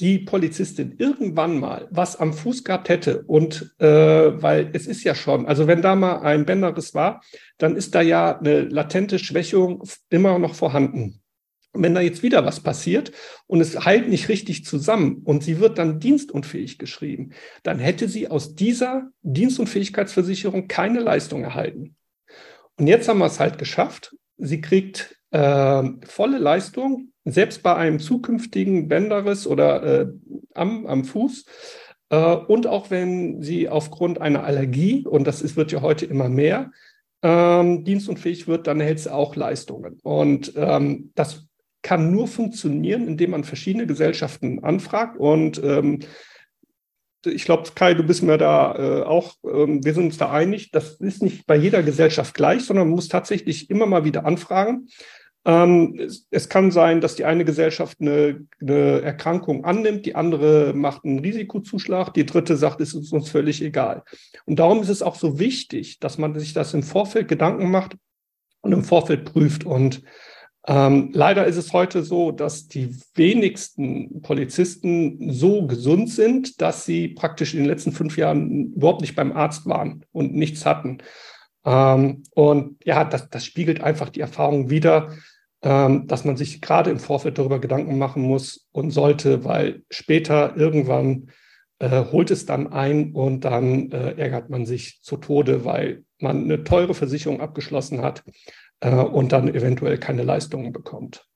die 0.00 0.18
Polizistin 0.18 0.94
irgendwann 0.98 1.60
mal 1.60 1.86
was 1.90 2.16
am 2.16 2.32
Fuß 2.32 2.64
gehabt 2.64 2.88
hätte 2.88 3.22
und 3.22 3.74
äh, 3.78 3.86
weil 3.86 4.70
es 4.72 4.86
ist 4.86 5.04
ja 5.04 5.14
schon, 5.14 5.46
also 5.46 5.66
wenn 5.66 5.82
da 5.82 5.94
mal 5.94 6.20
ein 6.22 6.46
Bänderriss 6.46 6.94
war, 6.94 7.22
dann 7.58 7.76
ist 7.76 7.94
da 7.94 8.00
ja 8.00 8.38
eine 8.38 8.62
latente 8.62 9.18
Schwächung 9.18 9.82
immer 10.08 10.38
noch 10.38 10.54
vorhanden. 10.54 11.20
Wenn 11.72 11.94
da 11.94 12.00
jetzt 12.00 12.22
wieder 12.22 12.44
was 12.46 12.60
passiert 12.60 13.12
und 13.46 13.60
es 13.60 13.84
heilt 13.84 14.08
nicht 14.08 14.28
richtig 14.28 14.64
zusammen 14.64 15.20
und 15.22 15.44
sie 15.44 15.60
wird 15.60 15.78
dann 15.78 16.00
dienstunfähig 16.00 16.78
geschrieben, 16.78 17.30
dann 17.62 17.78
hätte 17.78 18.08
sie 18.08 18.28
aus 18.28 18.56
dieser 18.56 19.10
Dienstunfähigkeitsversicherung 19.22 20.66
keine 20.66 21.00
Leistung 21.00 21.44
erhalten. 21.44 21.94
Und 22.80 22.86
jetzt 22.86 23.08
haben 23.08 23.18
wir 23.18 23.26
es 23.26 23.38
halt 23.38 23.58
geschafft. 23.58 24.16
Sie 24.38 24.62
kriegt 24.62 25.14
äh, 25.32 25.82
volle 26.06 26.38
Leistung 26.38 27.12
selbst 27.26 27.62
bei 27.62 27.76
einem 27.76 28.00
zukünftigen 28.00 28.88
Bänderriss 28.88 29.46
oder 29.46 29.82
äh, 29.82 30.06
am, 30.54 30.86
am 30.86 31.04
Fuß. 31.04 31.44
Äh, 32.08 32.36
und 32.36 32.66
auch 32.66 32.90
wenn 32.90 33.42
sie 33.42 33.68
aufgrund 33.68 34.22
einer 34.22 34.44
Allergie, 34.44 35.06
und 35.06 35.26
das 35.26 35.42
ist, 35.42 35.56
wird 35.56 35.72
ja 35.72 35.82
heute 35.82 36.06
immer 36.06 36.30
mehr, 36.30 36.70
ähm, 37.22 37.84
dienstunfähig 37.84 38.48
wird, 38.48 38.66
dann 38.66 38.80
erhält 38.80 39.00
sie 39.00 39.12
auch 39.12 39.36
Leistungen. 39.36 39.98
Und 40.02 40.54
ähm, 40.56 41.12
das 41.14 41.48
kann 41.82 42.10
nur 42.10 42.28
funktionieren, 42.28 43.06
indem 43.06 43.32
man 43.32 43.44
verschiedene 43.44 43.86
Gesellschaften 43.86 44.64
anfragt. 44.64 45.18
Und 45.18 45.62
ähm, 45.62 45.98
ich 47.26 47.44
glaube, 47.44 47.68
Kai, 47.74 47.94
du 47.94 48.02
bist 48.02 48.22
mir 48.22 48.38
da 48.38 48.74
äh, 48.76 49.02
auch, 49.02 49.34
ähm, 49.44 49.84
wir 49.84 49.94
sind 49.94 50.06
uns 50.06 50.18
da 50.18 50.30
einig, 50.30 50.70
das 50.70 51.00
ist 51.00 51.22
nicht 51.22 51.46
bei 51.46 51.56
jeder 51.56 51.82
Gesellschaft 51.82 52.34
gleich, 52.34 52.64
sondern 52.64 52.88
man 52.88 52.94
muss 52.94 53.08
tatsächlich 53.08 53.70
immer 53.70 53.86
mal 53.86 54.04
wieder 54.04 54.24
anfragen. 54.24 54.88
Ähm, 55.44 55.98
es, 55.98 56.26
es, 56.30 56.48
kann 56.50 56.70
sein, 56.70 57.00
dass 57.00 57.14
die 57.14 57.24
eine 57.24 57.46
Gesellschaft 57.46 57.98
eine, 58.00 58.46
eine, 58.60 59.00
Erkrankung 59.00 59.64
annimmt, 59.64 60.04
die 60.04 60.14
andere 60.14 60.74
macht 60.74 61.04
einen 61.04 61.20
Risikozuschlag, 61.20 62.12
die 62.12 62.26
dritte 62.26 62.56
sagt, 62.56 62.80
es 62.82 62.92
ist 62.92 63.12
uns 63.12 63.30
völlig 63.30 63.62
egal. 63.62 64.02
Und 64.44 64.58
darum 64.58 64.82
ist 64.82 64.90
es 64.90 65.02
auch 65.02 65.14
so 65.14 65.38
wichtig, 65.38 65.98
dass 65.98 66.18
man 66.18 66.38
sich 66.38 66.52
das 66.52 66.74
im 66.74 66.82
Vorfeld 66.82 67.28
Gedanken 67.28 67.70
macht 67.70 67.96
und 68.60 68.72
im 68.72 68.84
Vorfeld 68.84 69.24
prüft. 69.24 69.64
Und 69.64 70.02
ähm, 70.66 71.10
leider 71.12 71.46
ist 71.46 71.56
es 71.56 71.72
heute 71.72 72.02
so, 72.02 72.32
dass 72.32 72.68
die 72.68 72.94
wenigsten 73.14 74.20
Polizisten 74.20 75.32
so 75.32 75.66
gesund 75.66 76.10
sind, 76.10 76.60
dass 76.60 76.84
sie 76.84 77.08
praktisch 77.08 77.54
in 77.54 77.60
den 77.60 77.68
letzten 77.68 77.92
fünf 77.92 78.18
Jahren 78.18 78.74
überhaupt 78.74 79.00
nicht 79.00 79.16
beim 79.16 79.32
Arzt 79.32 79.66
waren 79.66 80.04
und 80.12 80.34
nichts 80.34 80.66
hatten. 80.66 80.98
Ähm, 81.64 82.24
und 82.34 82.76
ja, 82.84 83.04
das, 83.04 83.30
das 83.30 83.44
spiegelt 83.44 83.80
einfach 83.82 84.10
die 84.10 84.20
Erfahrung 84.20 84.68
wider, 84.68 85.14
ähm, 85.62 86.06
dass 86.06 86.24
man 86.24 86.36
sich 86.36 86.60
gerade 86.60 86.90
im 86.90 86.98
Vorfeld 86.98 87.38
darüber 87.38 87.58
Gedanken 87.58 87.96
machen 87.96 88.22
muss 88.22 88.68
und 88.72 88.90
sollte, 88.90 89.44
weil 89.44 89.82
später 89.90 90.56
irgendwann 90.56 91.30
äh, 91.78 92.04
holt 92.04 92.30
es 92.30 92.44
dann 92.44 92.70
ein 92.70 93.12
und 93.12 93.46
dann 93.46 93.90
äh, 93.92 94.12
ärgert 94.12 94.50
man 94.50 94.66
sich 94.66 95.00
zu 95.02 95.16
Tode, 95.16 95.64
weil 95.64 96.04
man 96.18 96.44
eine 96.44 96.64
teure 96.64 96.92
Versicherung 96.92 97.40
abgeschlossen 97.40 98.02
hat 98.02 98.24
äh, 98.80 98.94
und 98.94 99.32
dann 99.32 99.48
eventuell 99.48 99.98
keine 99.98 100.22
Leistungen 100.22 100.72
bekommt. 100.72 101.26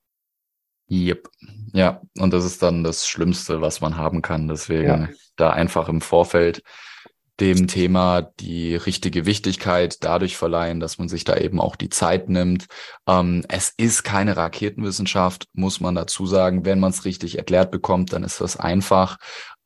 Yep. 0.89 1.29
Ja, 1.73 2.01
und 2.19 2.31
das 2.31 2.45
ist 2.45 2.61
dann 2.61 2.83
das 2.83 3.07
Schlimmste, 3.07 3.61
was 3.61 3.81
man 3.81 3.97
haben 3.97 4.21
kann. 4.21 4.47
Deswegen 4.47 4.87
ja. 4.87 5.09
da 5.35 5.49
einfach 5.49 5.89
im 5.89 6.01
Vorfeld 6.01 6.61
dem 7.39 7.67
Thema 7.67 8.21
die 8.39 8.75
richtige 8.75 9.25
Wichtigkeit 9.25 9.97
dadurch 10.01 10.37
verleihen, 10.37 10.79
dass 10.79 10.97
man 10.97 11.09
sich 11.09 11.25
da 11.25 11.35
eben 11.35 11.59
auch 11.59 11.75
die 11.75 11.89
Zeit 11.89 12.29
nimmt. 12.29 12.67
Ähm, 13.07 13.43
es 13.49 13.73
ist 13.75 14.03
keine 14.03 14.37
Raketenwissenschaft, 14.37 15.47
muss 15.53 15.81
man 15.81 15.95
dazu 15.95 16.25
sagen. 16.25 16.63
Wenn 16.63 16.79
man 16.79 16.91
es 16.91 17.03
richtig 17.03 17.37
erklärt 17.37 17.71
bekommt, 17.71 18.13
dann 18.13 18.23
ist 18.23 18.39
das 18.39 18.57
einfach. 18.57 19.17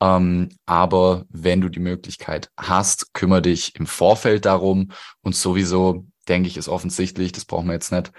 Ähm, 0.02 0.50
aber 0.66 1.26
wenn 1.30 1.62
du 1.62 1.70
die 1.70 1.80
Möglichkeit 1.80 2.50
hast, 2.58 3.14
kümmere 3.14 3.44
dich 3.44 3.76
im 3.76 3.86
Vorfeld 3.86 4.46
darum. 4.46 4.92
Und 5.22 5.36
sowieso, 5.36 6.06
denke 6.30 6.48
ich, 6.48 6.58
ist 6.58 6.70
offensichtlich, 6.70 7.32
das 7.32 7.46
brauchen 7.46 7.68
wir 7.68 7.74
jetzt 7.74 7.92
nicht, 7.92 8.12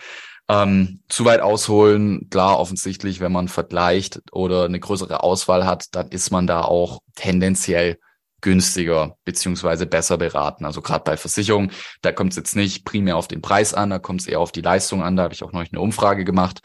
ähm, 0.49 1.01
zu 1.09 1.25
weit 1.25 1.41
ausholen, 1.41 2.29
klar, 2.29 2.59
offensichtlich, 2.59 3.21
wenn 3.21 3.31
man 3.31 3.47
vergleicht 3.49 4.21
oder 4.33 4.65
eine 4.65 4.81
größere 4.81 5.23
Auswahl 5.23 5.65
hat, 5.65 5.87
dann 5.93 6.09
ist 6.09 6.33
man 6.33 6.47
da 6.47 6.63
auch 6.63 7.01
tendenziell 7.15 7.99
günstiger 8.41 9.17
beziehungsweise 9.25 9.87
besser 9.87 10.19
beraten. 10.19 10.65
Also 10.65 10.83
gerade 10.83 11.05
bei 11.05 11.17
Versicherungen, 11.17 11.71
da 12.03 12.11
kommt 12.11 12.33
es 12.33 12.37
jetzt 12.37 12.57
nicht 12.57 12.85
primär 12.85 13.17
auf 13.17 13.29
den 13.29 13.43
Preis 13.43 13.75
an, 13.75 13.91
da 13.91 13.99
kommt 13.99 14.23
es 14.23 14.27
eher 14.27 14.41
auf 14.41 14.51
die 14.51 14.63
Leistung 14.63 15.03
an. 15.03 15.17
Da 15.17 15.25
habe 15.25 15.35
ich 15.35 15.45
auch 15.45 15.53
noch 15.53 15.61
eine 15.61 15.81
Umfrage 15.81 16.25
gemacht, 16.25 16.61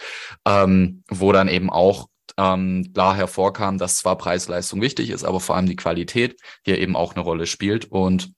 ähm, 0.48 1.04
wo 1.10 1.32
dann 1.32 1.48
eben 1.48 1.70
auch 1.70 2.08
ähm, 2.38 2.92
klar 2.94 3.16
hervorkam, 3.16 3.78
dass 3.78 3.98
zwar 3.98 4.18
Preis-Leistung 4.18 4.82
wichtig 4.82 5.10
ist, 5.10 5.24
aber 5.24 5.40
vor 5.40 5.56
allem 5.56 5.68
die 5.68 5.76
Qualität 5.76 6.40
hier 6.64 6.80
eben 6.80 6.96
auch 6.96 7.16
eine 7.16 7.24
Rolle 7.24 7.46
spielt. 7.46 7.86
Und 7.86 8.32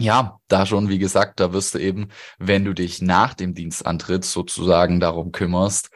ja, 0.00 0.38
da 0.48 0.66
schon, 0.66 0.88
wie 0.88 0.98
gesagt, 0.98 1.40
da 1.40 1.52
wirst 1.52 1.74
du 1.74 1.78
eben, 1.78 2.08
wenn 2.38 2.64
du 2.64 2.74
dich 2.74 3.02
nach 3.02 3.34
dem 3.34 3.54
Dienstantritt 3.54 4.24
sozusagen 4.24 5.00
darum 5.00 5.32
kümmerst, 5.32 5.90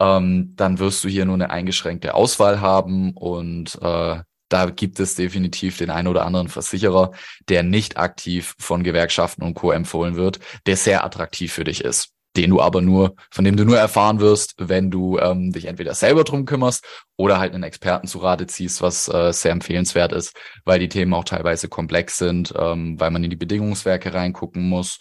ähm, 0.00 0.54
dann 0.56 0.78
wirst 0.78 1.04
du 1.04 1.08
hier 1.08 1.24
nur 1.24 1.34
eine 1.34 1.50
eingeschränkte 1.50 2.14
Auswahl 2.14 2.60
haben 2.60 3.12
und 3.12 3.78
äh, 3.82 4.20
da 4.48 4.70
gibt 4.70 4.98
es 5.00 5.14
definitiv 5.14 5.76
den 5.76 5.90
einen 5.90 6.08
oder 6.08 6.24
anderen 6.24 6.48
Versicherer, 6.48 7.12
der 7.48 7.62
nicht 7.62 7.98
aktiv 7.98 8.54
von 8.58 8.82
Gewerkschaften 8.82 9.42
und 9.42 9.54
Co. 9.54 9.72
empfohlen 9.72 10.16
wird, 10.16 10.38
der 10.66 10.76
sehr 10.76 11.04
attraktiv 11.04 11.52
für 11.52 11.64
dich 11.64 11.84
ist 11.84 12.14
den 12.36 12.50
du 12.50 12.60
aber 12.60 12.80
nur, 12.80 13.14
von 13.30 13.44
dem 13.44 13.56
du 13.56 13.64
nur 13.64 13.78
erfahren 13.78 14.20
wirst, 14.20 14.54
wenn 14.58 14.90
du 14.90 15.18
ähm, 15.18 15.52
dich 15.52 15.64
entweder 15.64 15.94
selber 15.94 16.24
drum 16.24 16.44
kümmerst 16.44 16.84
oder 17.16 17.38
halt 17.38 17.54
einen 17.54 17.64
Experten 17.64 18.06
zu 18.06 18.18
Rate 18.18 18.46
ziehst, 18.46 18.82
was 18.82 19.08
äh, 19.08 19.32
sehr 19.32 19.52
empfehlenswert 19.52 20.12
ist, 20.12 20.36
weil 20.64 20.78
die 20.78 20.88
Themen 20.88 21.14
auch 21.14 21.24
teilweise 21.24 21.68
komplex 21.68 22.18
sind, 22.18 22.54
ähm, 22.56 22.98
weil 23.00 23.10
man 23.10 23.24
in 23.24 23.30
die 23.30 23.36
Bedingungswerke 23.36 24.14
reingucken 24.14 24.68
muss 24.68 24.98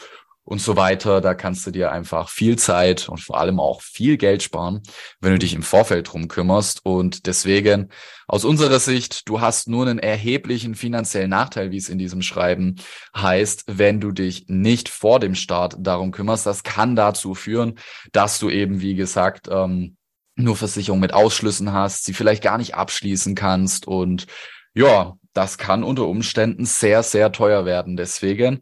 und 0.47 0.61
so 0.61 0.77
weiter. 0.77 1.19
Da 1.19 1.33
kannst 1.33 1.67
du 1.67 1.71
dir 1.71 1.91
einfach 1.91 2.29
viel 2.29 2.57
Zeit 2.57 3.09
und 3.09 3.19
vor 3.19 3.37
allem 3.37 3.59
auch 3.59 3.81
viel 3.81 4.15
Geld 4.15 4.41
sparen, 4.41 4.81
wenn 5.19 5.33
du 5.33 5.39
dich 5.39 5.53
im 5.53 5.61
Vorfeld 5.61 6.11
drum 6.11 6.29
kümmerst. 6.29 6.79
Und 6.85 7.27
deswegen 7.27 7.89
aus 8.27 8.45
unserer 8.45 8.79
Sicht, 8.79 9.27
du 9.27 9.41
hast 9.41 9.67
nur 9.67 9.85
einen 9.85 9.99
erheblichen 9.99 10.75
finanziellen 10.75 11.29
Nachteil, 11.29 11.71
wie 11.71 11.77
es 11.77 11.89
in 11.89 11.97
diesem 11.97 12.21
Schreiben 12.21 12.77
heißt, 13.15 13.65
wenn 13.67 13.99
du 13.99 14.13
dich 14.13 14.45
nicht 14.47 14.87
vor 14.87 15.19
dem 15.19 15.35
Start 15.35 15.75
darum 15.79 16.11
kümmerst. 16.11 16.45
Das 16.45 16.63
kann 16.63 16.95
dazu 16.95 17.35
führen, 17.35 17.77
dass 18.13 18.39
du 18.39 18.49
eben, 18.49 18.79
wie 18.79 18.95
gesagt, 18.95 19.49
ähm, 19.51 19.97
nur 20.37 20.55
Versicherung 20.55 21.01
mit 21.01 21.13
Ausschlüssen 21.13 21.73
hast, 21.73 22.05
sie 22.05 22.13
vielleicht 22.13 22.43
gar 22.43 22.57
nicht 22.57 22.75
abschließen 22.75 23.35
kannst 23.35 23.85
und 23.85 24.27
ja, 24.73 25.17
das 25.33 25.57
kann 25.57 25.83
unter 25.83 26.07
Umständen 26.07 26.65
sehr, 26.65 27.03
sehr 27.03 27.31
teuer 27.31 27.65
werden. 27.65 27.97
Deswegen 27.97 28.61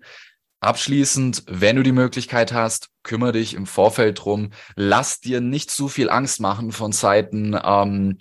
Abschließend, 0.66 1.44
wenn 1.46 1.76
du 1.76 1.84
die 1.84 1.92
Möglichkeit 1.92 2.52
hast, 2.52 2.90
kümmere 3.04 3.34
dich 3.34 3.54
im 3.54 3.68
Vorfeld 3.68 4.26
drum. 4.26 4.50
Lass 4.76 5.20
dir 5.20 5.40
nicht 5.40 5.70
zu 5.70 5.88
viel 5.90 6.10
Angst 6.10 6.40
machen 6.40 6.72
von 6.72 6.92
Seiten 6.92 7.56
ähm, 7.64 8.18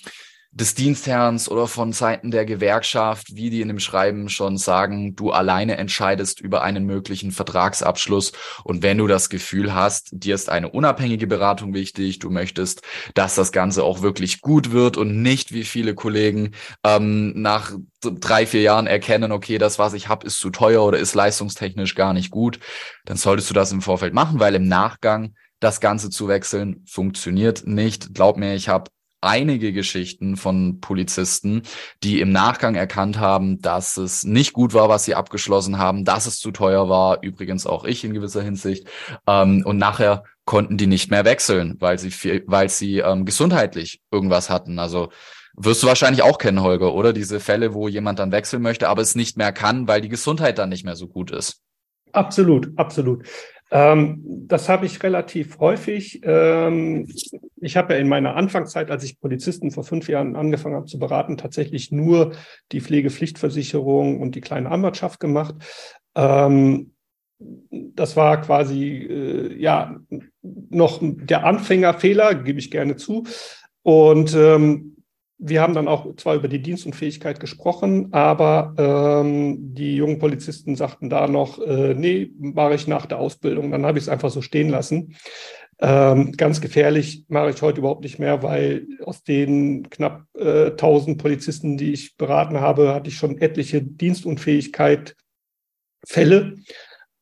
des 0.55 0.77
Dienstherrns 0.77 1.49
oder 1.49 1.67
von 1.67 1.93
Seiten 1.93 2.31
der 2.31 2.45
Gewerkschaft, 2.45 3.35
wie 3.35 3.51
die 3.51 3.61
in 3.61 3.67
dem 3.67 3.81
Schreiben 3.81 4.29
schon 4.29 4.57
sagen, 4.57 5.17
du 5.17 5.33
alleine 5.33 5.77
entscheidest 5.79 6.41
über 6.41 6.63
einen 6.63 6.87
möglichen 6.87 7.33
Vertragsabschluss. 7.33 8.33
Und 8.63 8.85
wenn 8.85 8.99
du 8.99 9.09
das 9.09 9.29
Gefühl 9.29 9.75
hast, 9.75 10.11
dir 10.13 10.37
ist 10.37 10.49
eine 10.49 10.71
unabhängige 10.71 11.27
Beratung 11.27 11.75
wichtig, 11.75 12.21
du 12.21 12.31
möchtest, 12.31 12.83
dass 13.15 13.35
das 13.35 13.51
Ganze 13.51 13.83
auch 13.83 14.03
wirklich 14.03 14.43
gut 14.43 14.71
wird 14.71 14.97
und 14.97 15.23
nicht 15.23 15.53
wie 15.53 15.65
viele 15.65 15.97
Kollegen 15.97 16.53
ähm, 16.85 17.33
nach 17.35 17.73
drei, 18.01 18.47
vier 18.47 18.63
Jahren 18.63 18.87
erkennen, 18.87 19.33
okay, 19.33 19.59
das, 19.59 19.81
was 19.81 19.93
ich 19.93 20.09
habe, 20.09 20.25
ist 20.25 20.39
zu 20.39 20.51
teuer 20.51 20.85
oder 20.85 20.99
ist 20.99 21.17
leistungstechnisch 21.17 21.97
gar 21.97 22.13
nicht 22.13 22.31
gut, 22.31 22.61
dann 23.07 23.17
solltest 23.17 23.51
du 23.51 23.55
das 23.55 23.73
im 23.73 23.83
Vorfeld 23.83 24.15
machen, 24.15 24.39
weil 24.39 24.55
im 24.55 24.69
Nachgang 24.69 25.35
das 25.59 25.81
Ganze 25.81 26.11
zu 26.11 26.29
wechseln 26.29 26.85
funktioniert 26.87 27.67
nicht. 27.67 28.13
Glaub 28.15 28.37
mir, 28.37 28.55
ich 28.55 28.69
habe 28.69 28.91
einige 29.25 29.73
Geschichten 29.73 30.37
von 30.37 30.81
Polizisten, 30.81 31.63
die 32.03 32.21
im 32.21 32.31
Nachgang 32.31 32.75
erkannt 32.75 33.19
haben, 33.19 33.61
dass 33.61 33.97
es 33.97 34.25
nicht 34.25 34.53
gut 34.53 34.75
war, 34.75 34.89
was 34.89 35.05
sie 35.05 35.15
abgeschlossen 35.15 35.79
haben, 35.79 36.05
dass 36.05 36.27
es 36.27 36.39
zu 36.39 36.51
teuer 36.51 36.89
war, 36.89 37.23
übrigens 37.23 37.67
auch 37.67 37.85
ich 37.85 38.05
in 38.05 38.15
gewisser 38.15 38.43
Hinsicht. 38.43 38.87
Ähm, 39.27 39.63
und 39.65 39.79
nachher 39.79 40.25
konnten 40.45 40.77
die 40.77 40.87
nicht 40.87 41.11
mehr 41.11 41.25
wechseln, 41.25 41.77
weil 41.81 41.99
sie 41.99 42.43
weil 42.47 42.69
sie 42.69 42.99
ähm, 42.99 43.25
gesundheitlich 43.25 44.03
irgendwas 44.11 44.51
hatten. 44.51 44.79
Also 44.79 45.11
Wirst 45.57 45.85
du 45.85 45.87
wahrscheinlich 45.87 46.23
auch 46.23 46.39
kennen, 46.39 46.63
Holger, 46.63 46.95
oder? 46.95 47.13
Diese 47.13 47.39
Fälle, 47.39 47.75
wo 47.75 47.87
jemand 47.87 48.19
dann 48.19 48.33
wechseln 48.33 48.61
möchte, 48.61 48.89
aber 48.89 49.03
es 49.03 49.15
nicht 49.15 49.37
mehr 49.37 49.53
kann, 49.53 49.87
weil 49.87 50.01
die 50.01 50.09
Gesundheit 50.09 50.59
dann 50.59 50.69
nicht 50.69 50.85
mehr 50.85 50.97
so 50.97 51.07
gut 51.07 51.31
ist. 51.31 51.63
Absolut, 52.13 52.71
absolut. 52.77 53.25
Ähm, 53.71 54.23
das 54.47 54.69
habe 54.69 54.87
ich 54.87 55.03
relativ 55.03 55.59
häufig. 55.59 56.21
Ähm, 56.23 57.09
ich 57.61 57.77
habe 57.77 57.95
ja 57.95 58.01
in 58.01 58.09
meiner 58.09 58.37
Anfangszeit, 58.37 58.91
als 58.91 59.05
ich 59.05 59.21
Polizisten 59.21 59.71
vor 59.71 59.85
fünf 59.85 60.09
Jahren 60.09 60.37
angefangen 60.37 60.77
habe 60.77 60.87
zu 60.87 60.99
beraten, 60.99 61.37
tatsächlich 61.37 61.91
nur 61.91 62.33
die 62.73 62.81
Pflegepflichtversicherung 62.81 64.21
und 64.21 64.35
die 64.35 64.41
kleine 64.41 64.71
Anwaltschaft 64.71 65.19
gemacht. 65.21 65.55
Ähm, 66.15 66.93
das 67.39 68.17
war 68.17 68.41
quasi 68.41 68.91
äh, 68.91 69.61
ja 69.61 69.97
noch 70.43 71.01
der 71.03 71.45
Anfängerfehler, 71.45 72.35
gebe 72.35 72.59
ich 72.59 72.71
gerne 72.71 72.97
zu. 72.97 73.25
Und 73.83 74.35
ähm, 74.35 74.94
wir 75.39 75.61
haben 75.61 75.75
dann 75.75 75.89
auch 75.89 76.15
zwar 76.17 76.37
über 76.37 76.49
die 76.49 76.63
Dienstunfähigkeit 76.63 77.41
gesprochen, 77.41 78.13
aber 78.13 78.75
ähm, 78.79 79.75
die 79.75 79.97
jungen 79.97 80.19
Polizisten 80.19 80.77
sagten 80.77 81.11
da 81.11 81.27
noch, 81.27 81.59
äh, 81.61 81.95
nee, 81.95 82.31
mache 82.39 82.75
ich 82.75 82.87
nach 82.87 83.07
der 83.07 83.19
Ausbildung. 83.19 83.71
Dann 83.71 83.85
habe 83.85 83.99
ich 83.99 84.05
es 84.05 84.09
einfach 84.09 84.31
so 84.31 84.43
stehen 84.43 84.69
lassen. 84.69 85.17
Ähm, 85.81 86.33
ganz 86.33 86.61
gefährlich 86.61 87.25
mache 87.29 87.51
ich 87.51 87.61
heute 87.61 87.81
überhaupt 87.81 88.05
nicht 88.05 88.21
mehr, 88.21 88.43
weil 88.45 88.87
aus 89.05 89.25
den 89.25 89.91
knapp 89.91 90.25
äh, 90.39 90.67
1000 90.67 91.19
Polizisten, 91.21 91.77
die 91.77 91.93
ich 91.93 92.17
beraten 92.17 92.61
habe, 92.61 92.95
hatte 92.95 93.09
ich 93.09 93.17
schon 93.17 93.39
etliche 93.39 93.83
Dienstunfähigkeit 93.83 95.17
Fälle. 96.07 96.55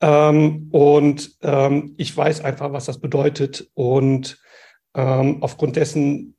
Ähm, 0.02 0.68
und 0.70 1.36
ähm, 1.42 1.94
ich 1.96 2.14
weiß 2.14 2.44
einfach, 2.44 2.72
was 2.72 2.84
das 2.84 3.00
bedeutet. 3.00 3.70
Und 3.72 4.38
ähm, 4.94 5.42
aufgrund 5.42 5.76
dessen 5.76 6.36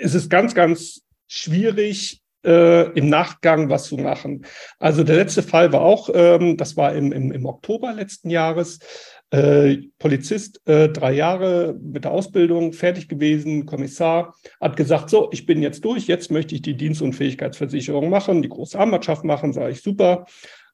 ist 0.00 0.14
es 0.14 0.28
ganz, 0.28 0.54
ganz 0.54 1.02
schwierig, 1.28 2.20
äh, 2.44 2.90
im 2.92 3.08
Nachgang 3.08 3.68
was 3.68 3.84
zu 3.84 3.96
machen. 3.96 4.46
Also 4.78 5.04
der 5.04 5.16
letzte 5.16 5.42
Fall 5.42 5.72
war 5.72 5.82
auch, 5.82 6.08
ähm, 6.12 6.56
das 6.56 6.76
war 6.76 6.94
im, 6.94 7.12
im, 7.12 7.32
im 7.32 7.46
Oktober 7.46 7.92
letzten 7.92 8.30
Jahres, 8.30 8.78
äh, 9.30 9.76
Polizist, 9.98 10.60
äh, 10.66 10.88
drei 10.88 11.12
Jahre 11.12 11.78
mit 11.80 12.04
der 12.04 12.10
Ausbildung 12.10 12.72
fertig 12.72 13.08
gewesen, 13.08 13.66
Kommissar, 13.66 14.34
hat 14.60 14.76
gesagt, 14.76 15.10
so, 15.10 15.28
ich 15.32 15.46
bin 15.46 15.62
jetzt 15.62 15.84
durch, 15.84 16.06
jetzt 16.06 16.30
möchte 16.30 16.54
ich 16.54 16.62
die 16.62 16.76
Dienstunfähigkeitsversicherung 16.76 18.10
machen, 18.10 18.42
die 18.42 18.48
große 18.48 18.78
Armbandschaft 18.78 19.24
machen, 19.24 19.52
sage 19.52 19.72
ich, 19.72 19.82
super, 19.82 20.26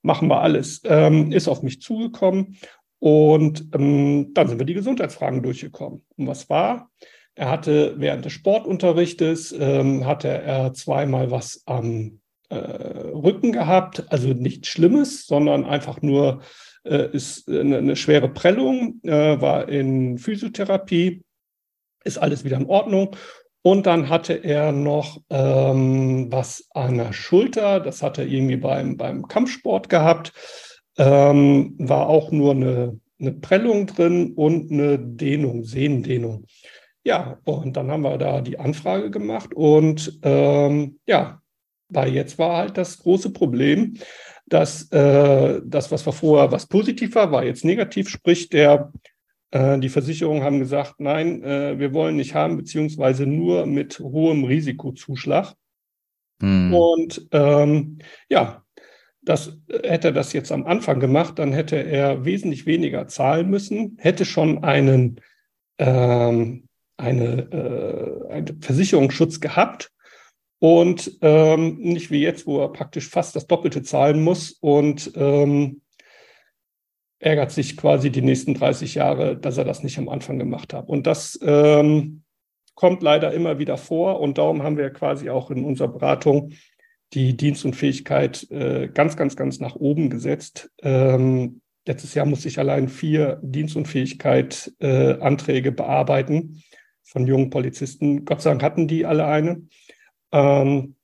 machen 0.02 0.28
wir 0.28 0.40
alles. 0.40 0.80
Ähm, 0.84 1.32
ist 1.32 1.48
auf 1.48 1.62
mich 1.62 1.82
zugekommen 1.82 2.56
und 2.98 3.68
ähm, 3.74 4.32
dann 4.32 4.48
sind 4.48 4.58
wir 4.58 4.66
die 4.66 4.74
Gesundheitsfragen 4.74 5.42
durchgekommen. 5.42 6.02
Und 6.16 6.26
was 6.26 6.48
war? 6.48 6.90
Er 7.36 7.50
hatte 7.50 7.94
während 7.98 8.24
des 8.24 8.32
Sportunterrichtes, 8.32 9.52
ähm, 9.52 10.06
hatte 10.06 10.28
er 10.28 10.72
zweimal 10.72 11.30
was 11.30 11.62
am 11.66 12.20
äh, 12.48 12.56
Rücken 12.56 13.52
gehabt, 13.52 14.04
also 14.10 14.28
nichts 14.28 14.68
Schlimmes, 14.68 15.26
sondern 15.26 15.66
einfach 15.66 16.00
nur 16.00 16.40
äh, 16.84 17.10
ist 17.12 17.48
eine, 17.48 17.78
eine, 17.78 17.94
schwere 17.94 18.28
Prellung, 18.28 19.00
äh, 19.02 19.38
war 19.40 19.68
in 19.68 20.16
Physiotherapie, 20.16 21.22
ist 22.04 22.18
alles 22.18 22.44
wieder 22.44 22.56
in 22.56 22.66
Ordnung. 22.66 23.14
Und 23.62 23.84
dann 23.86 24.08
hatte 24.08 24.32
er 24.32 24.72
noch 24.72 25.20
ähm, 25.28 26.30
was 26.30 26.68
an 26.70 26.96
der 26.96 27.12
Schulter, 27.12 27.80
das 27.80 28.02
hat 28.02 28.16
er 28.16 28.26
irgendwie 28.26 28.56
beim, 28.56 28.96
beim 28.96 29.26
Kampfsport 29.26 29.88
gehabt, 29.88 30.32
ähm, 30.96 31.74
war 31.78 32.08
auch 32.08 32.30
nur 32.30 32.52
eine, 32.52 32.98
eine 33.20 33.32
Prellung 33.32 33.86
drin 33.86 34.32
und 34.34 34.70
eine 34.70 34.98
Dehnung, 34.98 35.64
Sehnendehnung. 35.64 36.46
Ja, 37.06 37.38
und 37.44 37.76
dann 37.76 37.88
haben 37.92 38.02
wir 38.02 38.18
da 38.18 38.40
die 38.40 38.58
Anfrage 38.58 39.12
gemacht 39.12 39.54
und 39.54 40.18
ähm, 40.24 40.98
ja, 41.06 41.40
weil 41.88 42.12
jetzt 42.12 42.36
war 42.36 42.56
halt 42.56 42.76
das 42.76 42.98
große 42.98 43.32
Problem, 43.32 43.94
dass 44.46 44.90
äh, 44.90 45.60
das, 45.64 45.92
was 45.92 46.04
war 46.04 46.12
vorher 46.12 46.50
was 46.50 46.66
positiv 46.66 47.14
war, 47.14 47.30
war 47.30 47.44
jetzt 47.44 47.64
negativ, 47.64 48.08
sprich 48.08 48.48
der 48.48 48.92
äh, 49.52 49.78
die 49.78 49.88
Versicherungen 49.88 50.42
haben 50.42 50.58
gesagt, 50.58 50.96
nein, 50.98 51.44
äh, 51.44 51.78
wir 51.78 51.94
wollen 51.94 52.16
nicht 52.16 52.34
haben, 52.34 52.56
beziehungsweise 52.56 53.24
nur 53.24 53.66
mit 53.66 54.00
hohem 54.00 54.42
Risikozuschlag. 54.42 55.54
Hm. 56.42 56.74
Und 56.74 57.28
ähm, 57.30 57.98
ja, 58.28 58.64
das 59.22 59.56
hätte 59.70 60.08
er 60.08 60.12
das 60.12 60.32
jetzt 60.32 60.50
am 60.50 60.66
Anfang 60.66 60.98
gemacht, 60.98 61.38
dann 61.38 61.52
hätte 61.52 61.76
er 61.76 62.24
wesentlich 62.24 62.66
weniger 62.66 63.06
zahlen 63.06 63.48
müssen, 63.48 63.96
hätte 64.00 64.24
schon 64.24 64.64
einen 64.64 65.20
ähm, 65.78 66.64
eine, 66.96 67.50
äh, 67.52 68.32
einen 68.32 68.60
Versicherungsschutz 68.60 69.40
gehabt 69.40 69.92
und 70.58 71.18
ähm, 71.20 71.76
nicht 71.78 72.10
wie 72.10 72.22
jetzt, 72.22 72.46
wo 72.46 72.60
er 72.60 72.72
praktisch 72.72 73.08
fast 73.08 73.36
das 73.36 73.46
Doppelte 73.46 73.82
zahlen 73.82 74.22
muss 74.22 74.52
und 74.52 75.12
ähm, 75.14 75.82
ärgert 77.18 77.50
sich 77.50 77.76
quasi 77.76 78.10
die 78.10 78.22
nächsten 78.22 78.54
30 78.54 78.94
Jahre, 78.94 79.36
dass 79.36 79.58
er 79.58 79.64
das 79.64 79.82
nicht 79.82 79.98
am 79.98 80.08
Anfang 80.08 80.38
gemacht 80.38 80.72
hat. 80.72 80.88
Und 80.88 81.06
das 81.06 81.38
ähm, 81.42 82.22
kommt 82.74 83.02
leider 83.02 83.32
immer 83.32 83.58
wieder 83.58 83.76
vor 83.76 84.20
und 84.20 84.38
darum 84.38 84.62
haben 84.62 84.78
wir 84.78 84.90
quasi 84.90 85.28
auch 85.30 85.50
in 85.50 85.64
unserer 85.64 85.88
Beratung 85.88 86.52
die 87.12 87.36
Dienstunfähigkeit 87.36 88.50
äh, 88.50 88.88
ganz, 88.88 89.16
ganz, 89.16 89.36
ganz 89.36 89.60
nach 89.60 89.76
oben 89.76 90.10
gesetzt. 90.10 90.72
Ähm, 90.82 91.60
letztes 91.86 92.14
Jahr 92.14 92.26
musste 92.26 92.48
ich 92.48 92.58
allein 92.58 92.88
vier 92.88 93.38
Dienstunfähigkeit-Anträge 93.42 95.68
äh, 95.68 95.72
bearbeiten 95.72 96.62
von 97.06 97.26
jungen 97.26 97.50
Polizisten. 97.50 98.24
Gott 98.24 98.42
sei 98.42 98.50
Dank 98.50 98.62
hatten 98.62 98.88
die 98.88 99.06
alle 99.06 99.26
eine. 99.26 99.62
Ähm, 100.32 100.96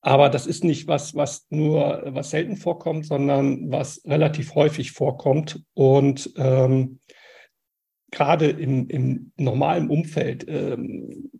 aber 0.00 0.28
das 0.28 0.46
ist 0.46 0.64
nicht 0.64 0.86
was, 0.86 1.14
was 1.14 1.46
nur, 1.50 2.02
was 2.06 2.30
selten 2.30 2.56
vorkommt, 2.56 3.06
sondern 3.06 3.70
was 3.70 4.02
relativ 4.04 4.54
häufig 4.54 4.92
vorkommt. 4.92 5.62
Und 5.74 6.32
ähm, 6.36 7.00
gerade 8.10 8.46
im, 8.46 8.88
im 8.88 9.32
normalen 9.36 9.90
Umfeld, 9.90 10.46
ähm, 10.48 11.30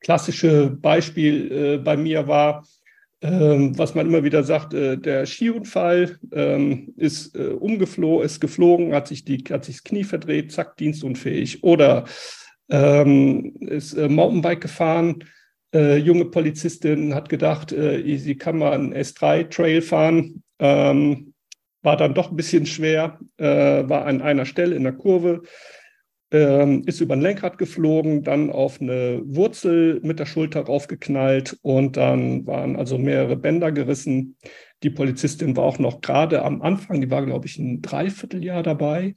klassische 0.00 0.68
Beispiel 0.70 1.50
äh, 1.50 1.78
bei 1.78 1.96
mir 1.96 2.28
war, 2.28 2.66
ähm, 3.22 3.76
was 3.78 3.94
man 3.94 4.06
immer 4.06 4.22
wieder 4.22 4.44
sagt, 4.44 4.74
äh, 4.74 4.98
der 4.98 5.24
Skiunfall 5.24 6.18
ähm, 6.30 6.92
ist 6.98 7.34
äh, 7.34 7.48
umgeflogen, 7.48 8.26
ist 8.26 8.38
geflogen, 8.38 8.92
hat 8.92 9.08
sich, 9.08 9.24
die, 9.24 9.42
hat 9.48 9.64
sich 9.64 9.76
das 9.76 9.84
Knie 9.84 10.04
verdreht, 10.04 10.52
zack, 10.52 10.76
dienstunfähig. 10.76 11.64
Oder 11.64 12.04
ähm, 12.70 13.54
ist 13.60 13.94
äh, 13.94 14.08
Mountainbike 14.08 14.60
gefahren. 14.62 15.24
Äh, 15.74 15.96
junge 15.96 16.26
Polizistin 16.26 17.14
hat 17.14 17.28
gedacht, 17.28 17.72
äh, 17.72 18.16
sie 18.16 18.36
kann 18.36 18.58
mal 18.58 18.72
einen 18.72 18.94
S3-Trail 18.94 19.82
fahren. 19.82 20.42
Ähm, 20.58 21.34
war 21.84 21.96
dann 21.96 22.14
doch 22.14 22.30
ein 22.30 22.36
bisschen 22.36 22.66
schwer, 22.66 23.18
äh, 23.36 23.46
war 23.46 24.06
an 24.06 24.22
einer 24.22 24.46
Stelle 24.46 24.74
in 24.74 24.84
der 24.84 24.94
Kurve, 24.94 25.42
ähm, 26.32 26.82
ist 26.86 27.00
über 27.00 27.14
ein 27.14 27.20
Lenkrad 27.20 27.58
geflogen, 27.58 28.22
dann 28.22 28.50
auf 28.50 28.80
eine 28.80 29.20
Wurzel 29.24 30.00
mit 30.02 30.18
der 30.18 30.26
Schulter 30.26 30.62
raufgeknallt 30.62 31.58
und 31.60 31.96
dann 31.98 32.46
waren 32.46 32.76
also 32.76 32.96
mehrere 32.96 33.36
Bänder 33.36 33.70
gerissen. 33.70 34.36
Die 34.82 34.90
Polizistin 34.90 35.56
war 35.56 35.64
auch 35.64 35.78
noch 35.78 36.00
gerade 36.00 36.42
am 36.42 36.62
Anfang, 36.62 37.00
die 37.00 37.10
war, 37.10 37.24
glaube 37.24 37.46
ich, 37.46 37.58
ein 37.58 37.82
Dreivierteljahr 37.82 38.62
dabei 38.62 39.14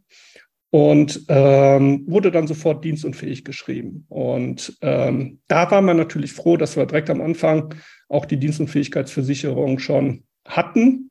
und 0.69 1.25
ähm, 1.30 2.03
wurde 2.08 2.32
dann 2.32 2.47
sofort 2.47 2.84
dienstunfähig 2.84 3.45
geschrieben. 3.45 4.06
Und 4.10 4.77
ähm, 4.82 5.39
da 5.47 5.69
war 5.71 5.82
man 5.82 5.97
natürlich 5.97 6.34
froh, 6.34 6.58
dass 6.58 6.75
wir 6.75 6.86
direkt 6.86 7.10
am 7.10 7.21
Anfang 7.21 7.73
auch 8.10 8.25
die 8.25 8.38
Dienstunfähigkeitsversicherung 8.38 9.80
schon 9.80 10.23
hatten 10.45 11.10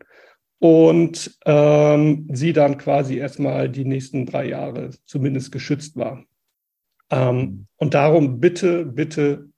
und 0.59 1.39
ähm, 1.45 2.29
sie 2.33 2.53
dann 2.53 2.79
quasi 2.79 3.17
erstmal 3.17 3.69
die 3.69 3.85
nächsten 3.85 4.27
drei 4.27 4.47
Jahre 4.47 4.91
zumindest 5.05 5.53
geschützt 5.53 5.97
war. 5.97 6.25
Ähm, 7.11 7.67
und 7.77 7.95
darum 7.95 8.41
bitte, 8.41 8.85
bitte 8.85 9.49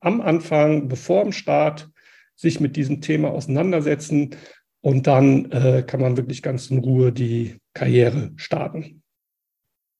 am 0.00 0.20
Anfang, 0.20 0.88
bevor 0.88 1.22
im 1.22 1.32
Start, 1.32 1.90
sich 2.34 2.60
mit 2.60 2.76
diesem 2.76 3.00
Thema 3.00 3.30
auseinandersetzen 3.30 4.36
und 4.82 5.06
dann 5.06 5.50
äh, 5.50 5.82
kann 5.86 6.00
man 6.00 6.16
wirklich 6.16 6.42
ganz 6.42 6.70
in 6.70 6.78
Ruhe 6.78 7.12
die 7.12 7.56
Karriere 7.72 8.32
starten. 8.36 9.02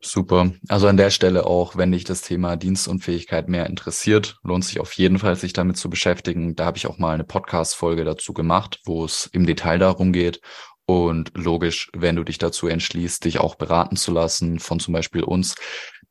Super. 0.03 0.53
Also 0.69 0.89
an 0.89 0.97
der 0.97 1.11
Stelle 1.11 1.47
auch, 1.47 1.77
wenn 1.77 1.91
dich 1.91 2.05
das 2.05 2.21
Thema 2.21 2.57
Dienstunfähigkeit 2.57 3.49
mehr 3.49 3.67
interessiert, 3.67 4.37
lohnt 4.45 4.65
sich 4.65 4.79
auf 4.79 4.93
jeden 4.93 5.19
Fall, 5.19 5.37
sich 5.37 5.53
damit 5.53 5.79
zu 5.79 5.91
beschäftigen. 5.91 6.55
Da 6.55 6.67
habe 6.67 6.77
ich 6.77 6.87
auch 6.87 6.99
mal 6.99 7.15
eine 7.15 7.25
Podcast-Folge 7.25 8.05
dazu 8.05 8.33
gemacht, 8.33 8.81
wo 8.85 9.05
es 9.05 9.29
im 9.33 9.47
Detail 9.47 9.79
darum 9.79 10.13
geht. 10.13 10.41
Und 10.89 11.33
logisch, 11.35 11.91
wenn 11.97 12.15
du 12.15 12.23
dich 12.23 12.39
dazu 12.39 12.69
entschließt, 12.69 13.25
dich 13.25 13.41
auch 13.41 13.57
beraten 13.57 13.97
zu 13.97 14.13
lassen 14.13 14.61
von 14.61 14.79
zum 14.79 14.95
Beispiel 14.95 15.25
uns, 15.25 15.57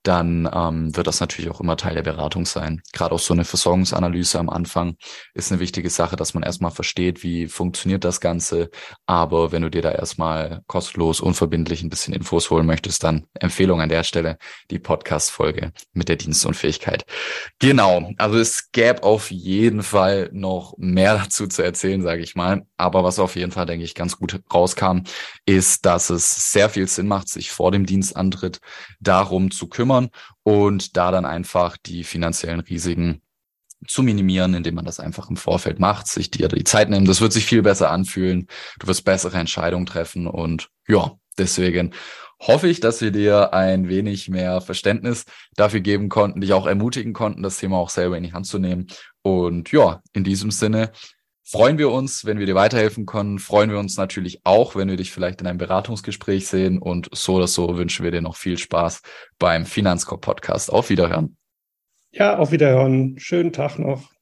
dann 0.08 0.48
ähm, 0.54 0.96
wird 0.96 1.08
das 1.08 1.20
natürlich 1.20 1.50
auch 1.50 1.60
immer 1.60 1.78
Teil 1.78 1.96
der 1.96 2.04
Beratung 2.04 2.46
sein. 2.46 2.82
Gerade 2.94 3.16
auch 3.16 3.20
so 3.20 3.34
eine 3.34 3.44
Versorgungsanalyse 3.44 4.38
am 4.38 4.50
Anfang 4.50 4.98
ist 5.34 5.52
eine 5.52 5.60
wichtige 5.60 5.90
Sache, 5.90 6.16
dass 6.16 6.36
man 6.36 6.44
erstmal 6.44 6.70
versteht, 6.70 7.24
wie 7.24 7.48
funktioniert 7.48 8.04
das 8.04 8.22
Ganze. 8.22 8.70
Aber 9.08 9.52
wenn 9.52 9.64
du 9.64 9.72
dir 9.72 9.82
da 9.82 9.92
erstmal 9.92 10.62
kostenlos, 10.68 11.22
unverbindlich 11.22 11.82
ein 11.82 11.90
bisschen 11.90 12.14
Infos 12.14 12.52
holen 12.52 12.68
möchtest, 12.68 13.04
dann 13.04 13.26
Empfehlung 13.34 13.82
an 13.82 13.90
der 13.90 14.04
Stelle 14.04 14.38
die 14.70 14.78
Podcast-Folge 14.78 15.72
mit 15.94 16.08
der 16.08 16.18
Dienstunfähigkeit. 16.18 17.06
Genau, 17.58 18.12
also 18.18 18.38
es 18.38 18.72
gäbe 18.72 19.02
auf 19.02 19.32
jeden 19.32 19.82
Fall 19.82 20.30
noch 20.34 20.76
mehr 20.78 21.18
dazu 21.24 21.48
zu 21.48 21.64
erzählen, 21.64 22.04
sage 22.04 22.22
ich 22.22 22.36
mal. 22.36 22.64
Aber 22.78 23.04
was 23.04 23.18
auf 23.18 23.36
jeden 23.36 23.52
Fall, 23.52 23.66
denke 23.66 23.84
ich, 23.84 23.96
ganz 23.96 24.18
gut 24.18 24.40
rauskam, 24.54 25.00
ist, 25.48 25.86
dass 25.88 26.12
es 26.12 26.52
sehr 26.52 26.70
viel 26.70 26.88
Sinn 26.88 27.08
macht, 27.08 27.28
sich 27.28 27.50
vor 27.50 27.72
dem 27.72 27.88
Dienstantritt 27.88 28.60
darum 29.00 29.50
zu 29.50 29.68
kümmern 29.68 29.95
und 30.44 30.98
da 30.98 31.12
dann 31.12 31.26
einfach 31.26 31.78
die 31.78 32.04
finanziellen 32.04 32.60
Risiken 32.60 33.22
zu 33.88 34.04
minimieren, 34.04 34.54
indem 34.54 34.76
man 34.76 34.86
das 34.86 35.00
einfach 35.00 35.30
im 35.30 35.38
Vorfeld 35.38 35.80
macht, 35.80 36.08
sich 36.08 36.32
die, 36.32 36.48
die 36.48 36.64
Zeit 36.64 36.90
nimmt. 36.90 37.08
Das 37.08 37.22
wird 37.22 37.34
sich 37.34 37.46
viel 37.46 37.62
besser 37.62 37.92
anfühlen. 37.92 38.48
Du 38.80 38.88
wirst 38.88 39.06
bessere 39.06 39.38
Entscheidungen 39.38 39.86
treffen 39.86 40.28
und 40.28 40.70
ja, 40.88 41.12
deswegen 41.38 41.94
hoffe 42.40 42.68
ich, 42.68 42.80
dass 42.80 43.02
wir 43.02 43.12
dir 43.12 43.54
ein 43.54 43.88
wenig 43.88 44.30
mehr 44.30 44.62
Verständnis 44.62 45.26
dafür 45.56 45.80
geben 45.80 46.10
konnten, 46.10 46.42
dich 46.42 46.54
auch 46.54 46.66
ermutigen 46.66 47.14
konnten, 47.14 47.44
das 47.44 47.58
Thema 47.58 47.78
auch 47.78 47.90
selber 47.90 48.18
in 48.18 48.24
die 48.24 48.34
Hand 48.34 48.48
zu 48.48 48.60
nehmen. 48.60 48.88
Und 49.22 49.72
ja, 49.72 50.02
in 50.14 50.24
diesem 50.24 50.52
Sinne 50.52 50.92
freuen 51.46 51.78
wir 51.78 51.92
uns, 51.92 52.26
wenn 52.26 52.40
wir 52.40 52.46
dir 52.46 52.56
weiterhelfen 52.56 53.06
können. 53.06 53.40
Freuen 53.40 53.70
wir 53.70 53.78
uns 53.78 53.98
natürlich 53.98 54.42
auch, 54.44 54.76
wenn 54.76 54.90
wir 54.90 54.98
dich 54.98 55.12
vielleicht 55.12 55.42
in 55.42 55.48
einem 55.48 55.60
Beratungsgespräch 55.60 56.48
sehen. 56.48 56.80
Und 56.80 57.10
so 57.14 57.36
oder 57.36 57.48
so 57.48 57.78
wünschen 57.78 58.04
wir 58.04 58.12
dir 58.12 58.22
noch 58.22 58.36
viel 58.36 58.58
Spaß 58.58 59.02
beim 59.38 59.66
Finanzkorb 59.66 60.22
Podcast. 60.22 60.72
Auf 60.72 60.90
Wiederhören. 60.90 61.38
Ja, 62.12 62.38
auf 62.38 62.52
Wiederhören. 62.52 63.20
Schönen 63.20 63.54
Tag 63.54 63.78
noch. 63.78 64.15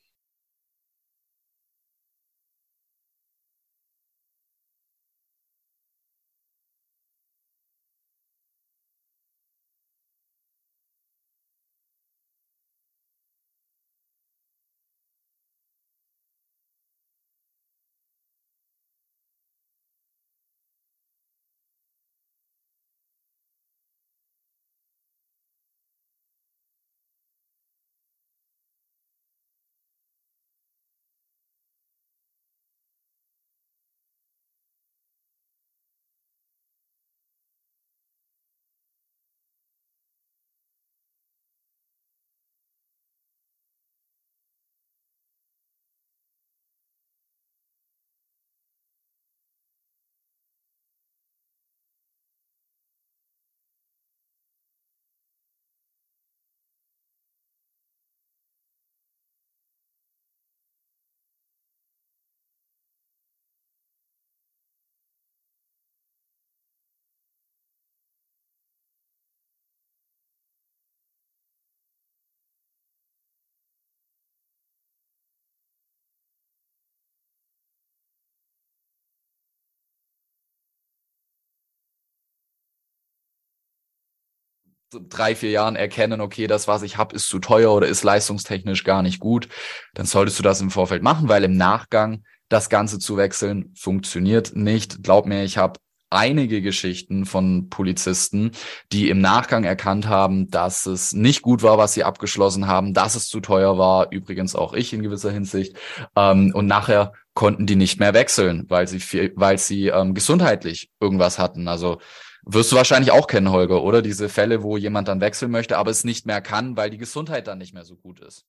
Drei, 85.10 85.36
vier 85.36 85.52
Jahren 85.52 85.76
erkennen, 85.76 86.22
okay, 86.22 86.48
das, 86.48 86.68
was 86.68 86.84
ich 86.84 86.98
habe, 86.98 87.16
ist 87.16 87.28
zu 87.28 87.40
teuer 87.40 87.74
oder 87.74 87.88
ist 87.88 88.04
leistungstechnisch 88.04 88.84
gar 88.84 89.02
nicht 89.02 89.20
gut, 89.20 89.50
dann 89.94 90.06
solltest 90.06 90.40
du 90.40 90.44
das 90.44 90.62
im 90.62 90.72
Vorfeld 90.72 91.04
machen, 91.04 91.30
weil 91.30 91.44
im 91.44 91.58
Nachgang 91.58 92.24
das 92.50 92.70
Ganze 92.70 93.00
zu 93.00 93.18
wechseln 93.18 93.74
funktioniert 93.76 94.56
nicht. 94.56 95.02
Glaub 95.04 95.26
mir, 95.26 95.44
ich 95.44 95.58
habe 95.58 95.80
einige 96.14 96.62
Geschichten 96.62 97.26
von 97.26 97.70
Polizisten, 97.70 98.52
die 98.92 99.10
im 99.10 99.20
Nachgang 99.20 99.64
erkannt 99.64 100.08
haben, 100.08 100.50
dass 100.50 100.86
es 100.86 101.14
nicht 101.14 101.42
gut 101.42 101.64
war, 101.64 101.78
was 101.78 101.94
sie 101.94 102.04
abgeschlossen 102.04 102.68
haben, 102.68 102.94
dass 102.94 103.16
es 103.16 103.28
zu 103.28 103.40
teuer 103.40 103.78
war, 103.78 104.12
übrigens 104.12 104.56
auch 104.56 104.74
ich 104.74 104.94
in 104.94 105.02
gewisser 105.02 105.32
Hinsicht. 105.32 105.76
Ähm, 106.16 106.52
und 106.54 106.68
nachher 106.68 107.14
konnten 107.34 107.66
die 107.66 107.76
nicht 107.76 108.00
mehr 108.00 108.14
wechseln, 108.14 108.66
weil 108.70 108.88
sie 108.88 109.32
weil 109.36 109.58
sie 109.58 109.88
ähm, 109.88 110.14
gesundheitlich 110.14 110.92
irgendwas 111.00 111.40
hatten. 111.40 111.68
Also 111.68 112.00
wirst 112.46 112.72
du 112.72 112.76
wahrscheinlich 112.76 113.12
auch 113.12 113.28
kennen, 113.28 113.52
Holger, 113.52 113.84
oder? 113.84 114.02
Diese 114.02 114.30
Fälle, 114.30 114.64
wo 114.64 114.78
jemand 114.78 115.08
dann 115.08 115.22
wechseln 115.22 115.52
möchte, 115.52 115.78
aber 115.78 115.92
es 115.92 116.04
nicht 116.04 116.26
mehr 116.26 116.42
kann, 116.42 116.78
weil 116.78 116.90
die 116.90 116.98
Gesundheit 116.98 117.48
dann 117.48 117.58
nicht 117.58 117.74
mehr 117.74 117.86
so 117.86 117.96
gut 117.96 118.20
ist. 118.20 118.46